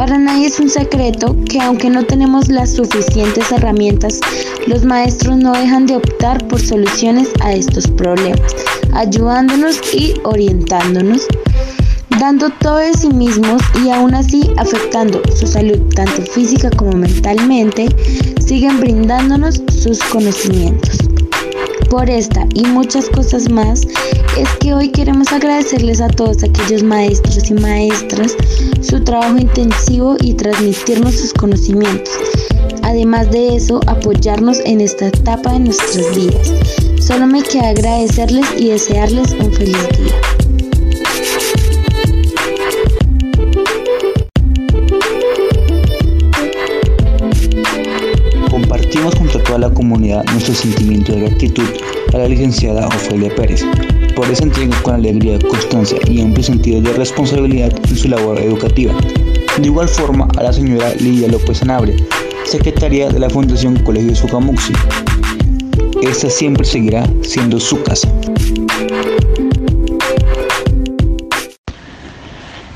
Para 0.02 0.18
nadie 0.18 0.48
es 0.48 0.58
un 0.58 0.68
secreto 0.68 1.36
que 1.48 1.60
aunque 1.60 1.88
no 1.88 2.02
tenemos 2.02 2.48
las 2.48 2.72
suficientes 2.72 3.52
herramientas, 3.52 4.18
los 4.66 4.84
maestros 4.84 5.36
no 5.36 5.52
dejan 5.52 5.86
de 5.86 5.94
optar 5.94 6.44
por 6.48 6.60
soluciones 6.60 7.28
a 7.40 7.52
estos 7.52 7.86
problemas, 7.86 8.52
ayudándonos 8.94 9.80
y 9.94 10.14
orientándonos 10.24 11.28
dando 12.18 12.50
todo 12.50 12.78
de 12.78 12.92
sí 12.94 13.10
mismos 13.10 13.62
y 13.84 13.90
aún 13.90 14.14
así 14.14 14.50
afectando 14.56 15.22
su 15.36 15.46
salud 15.46 15.78
tanto 15.94 16.22
física 16.22 16.68
como 16.70 16.94
mentalmente, 16.94 17.86
siguen 18.44 18.80
brindándonos 18.80 19.62
sus 19.70 20.02
conocimientos. 20.02 21.11
Por 21.92 22.08
esta 22.08 22.46
y 22.54 22.64
muchas 22.64 23.10
cosas 23.10 23.50
más, 23.50 23.82
es 24.38 24.48
que 24.60 24.72
hoy 24.72 24.88
queremos 24.88 25.30
agradecerles 25.30 26.00
a 26.00 26.08
todos 26.08 26.42
aquellos 26.42 26.82
maestros 26.82 27.50
y 27.50 27.52
maestras 27.52 28.34
su 28.80 29.04
trabajo 29.04 29.36
intensivo 29.36 30.16
y 30.22 30.32
transmitirnos 30.32 31.14
sus 31.16 31.34
conocimientos. 31.34 32.14
Además 32.82 33.30
de 33.30 33.56
eso, 33.56 33.78
apoyarnos 33.88 34.60
en 34.64 34.80
esta 34.80 35.08
etapa 35.08 35.52
de 35.52 35.58
nuestras 35.58 36.16
vidas. 36.16 36.54
Solo 36.98 37.26
me 37.26 37.42
queda 37.42 37.68
agradecerles 37.68 38.46
y 38.56 38.70
desearles 38.70 39.32
un 39.32 39.52
feliz 39.52 39.76
día. 39.98 40.41
A 49.54 49.58
la 49.58 49.70
comunidad 49.70 50.24
nuestro 50.32 50.54
sentimiento 50.54 51.12
de 51.12 51.22
gratitud 51.22 51.64
a 52.14 52.18
la 52.18 52.28
licenciada 52.28 52.86
Ofelia 52.88 53.34
Pérez 53.34 53.64
por 54.14 54.28
esa 54.30 54.44
entrega 54.44 54.80
con 54.82 54.94
alegría, 54.94 55.38
constancia 55.48 55.98
y 56.06 56.20
amplio 56.20 56.44
sentido 56.44 56.80
de 56.80 56.92
responsabilidad 56.92 57.72
en 57.88 57.96
su 57.96 58.08
labor 58.08 58.38
educativa. 58.38 58.94
De 59.58 59.66
igual 59.66 59.88
forma 59.88 60.28
a 60.38 60.42
la 60.42 60.52
señora 60.52 60.94
Lidia 60.94 61.28
López 61.28 61.62
Anabre, 61.62 61.96
secretaria 62.44 63.08
de 63.08 63.18
la 63.18 63.30
Fundación 63.30 63.76
Colegio 63.82 64.14
Sucamuxi. 64.14 64.72
Esta 66.02 66.30
siempre 66.30 66.64
seguirá 66.64 67.08
siendo 67.22 67.58
su 67.60 67.82
casa. 67.82 68.08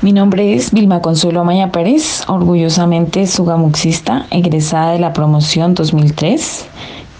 Mi 0.07 0.13
nombre 0.13 0.53
es 0.53 0.71
Vilma 0.71 1.01
Consuelo 1.01 1.41
Amaya 1.41 1.73
Pérez, 1.73 2.23
orgullosamente 2.29 3.27
sugamuxista, 3.27 4.25
egresada 4.31 4.93
de 4.93 4.99
la 4.99 5.11
promoción 5.11 5.73
2003. 5.73 6.65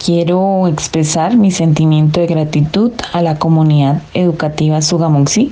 Quiero 0.06 0.70
expresar 0.70 1.36
mi 1.36 1.52
sentimiento 1.52 2.22
de 2.22 2.28
gratitud 2.28 2.94
a 3.12 3.22
la 3.22 3.38
comunidad 3.38 4.02
educativa 4.14 4.82
Sugamuxi, 4.82 5.52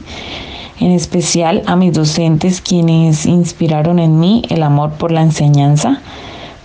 en 0.80 0.92
especial 0.92 1.62
a 1.66 1.76
mis 1.76 1.92
docentes 1.92 2.62
quienes 2.62 3.26
inspiraron 3.26 4.00
en 4.00 4.18
mí 4.18 4.44
el 4.48 4.64
amor 4.64 4.92
por 4.92 5.12
la 5.12 5.22
enseñanza, 5.22 6.00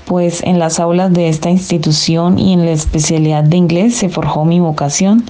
pues 0.05 0.41
en 0.45 0.61
las 0.61 0.79
aulas 0.79 1.13
de 1.13 1.29
esta 1.29 1.51
institución 1.51 2.39
y 2.39 2.53
en 2.53 2.65
la 2.65 2.71
especialidad 2.71 3.43
de 3.43 3.57
inglés 3.57 3.97
se 3.97 4.09
forjó 4.09 4.45
mi 4.45 4.61
vocación 4.61 5.25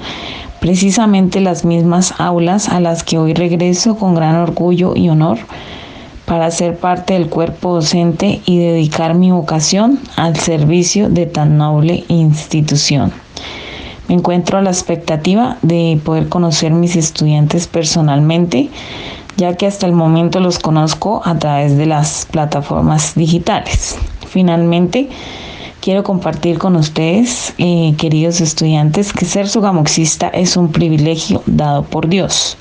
precisamente 0.60 1.40
las 1.40 1.64
mismas 1.64 2.14
aulas 2.18 2.68
a 2.68 2.80
las 2.80 3.02
que 3.02 3.18
hoy 3.18 3.34
regreso 3.34 3.96
con 3.96 4.14
gran 4.14 4.36
orgullo 4.36 4.94
y 4.94 5.08
honor, 5.08 5.38
para 6.26 6.50
ser 6.52 6.76
parte 6.76 7.14
del 7.14 7.28
cuerpo 7.28 7.74
docente 7.74 8.40
y 8.46 8.58
dedicar 8.58 9.14
mi 9.14 9.32
vocación 9.32 9.98
al 10.14 10.36
servicio 10.36 11.08
de 11.08 11.26
tan 11.26 11.58
noble 11.58 12.04
institución. 12.06 13.10
Me 14.06 14.14
encuentro 14.14 14.58
a 14.58 14.62
la 14.62 14.70
expectativa 14.70 15.56
de 15.62 16.00
poder 16.04 16.28
conocer 16.28 16.72
mis 16.72 16.94
estudiantes 16.94 17.66
personalmente, 17.66 18.68
ya 19.36 19.56
que 19.56 19.66
hasta 19.66 19.86
el 19.86 19.92
momento 19.92 20.38
los 20.38 20.60
conozco 20.60 21.22
a 21.24 21.36
través 21.38 21.76
de 21.76 21.86
las 21.86 22.28
plataformas 22.30 23.14
digitales. 23.16 23.98
Finalmente, 24.28 25.08
quiero 25.80 26.04
compartir 26.04 26.58
con 26.58 26.76
ustedes, 26.76 27.54
eh, 27.58 27.94
queridos 27.96 28.40
estudiantes, 28.40 29.12
que 29.12 29.24
ser 29.24 29.48
sugamoxista 29.48 30.28
es 30.28 30.56
un 30.56 30.70
privilegio 30.70 31.42
dado 31.46 31.82
por 31.84 32.08
Dios. 32.08 32.56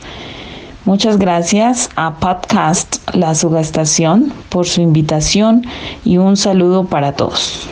Muchas 0.86 1.17
gracias 1.17 1.89
a 1.95 2.15
Podcast 2.15 2.97
La 3.13 3.36
Sugastación 3.36 4.34
por 4.47 4.65
su 4.65 4.82
invitación 4.82 5.65
y 6.05 6.17
un 6.17 6.38
saludo 6.38 6.86
para 6.86 7.12
todos. 7.12 7.67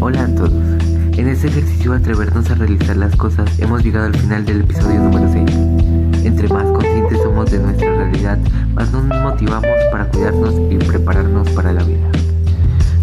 Hola 0.00 0.22
a 0.22 0.34
todos. 0.34 0.52
En 1.16 1.28
este 1.28 1.48
ejercicio 1.48 1.92
de 1.92 1.98
atrevernos 1.98 2.50
a 2.50 2.54
realizar 2.54 2.96
las 2.96 3.14
cosas 3.16 3.58
hemos 3.58 3.84
llegado 3.84 4.06
al 4.06 4.16
final 4.16 4.44
del 4.46 4.62
episodio 4.62 5.00
número 5.00 5.30
6. 5.30 5.44
Entre 6.24 6.48
más 6.48 6.64
conscientes 6.64 6.95
de 7.50 7.58
nuestra 7.58 7.94
realidad, 7.94 8.38
más 8.74 8.92
nos 8.92 9.04
motivamos 9.04 9.70
para 9.90 10.08
cuidarnos 10.08 10.54
y 10.70 10.76
prepararnos 10.76 11.48
para 11.50 11.72
la 11.72 11.82
vida. 11.82 12.08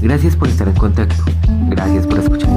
Gracias 0.02 0.36
por 0.36 0.50
estar 0.50 0.68
en 0.68 0.76
contacto. 0.76 1.24
Gracias 1.70 2.06
por 2.06 2.20
escuchar. 2.20 2.50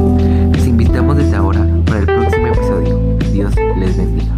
Les 0.52 0.66
invitamos 0.66 1.16
desde 1.16 1.36
ahora 1.36 1.64
para 1.86 2.00
el 2.00 2.06
próximo 2.06 2.46
episodio. 2.48 3.18
Dios 3.32 3.54
les 3.78 3.96
bendiga. 3.96 4.34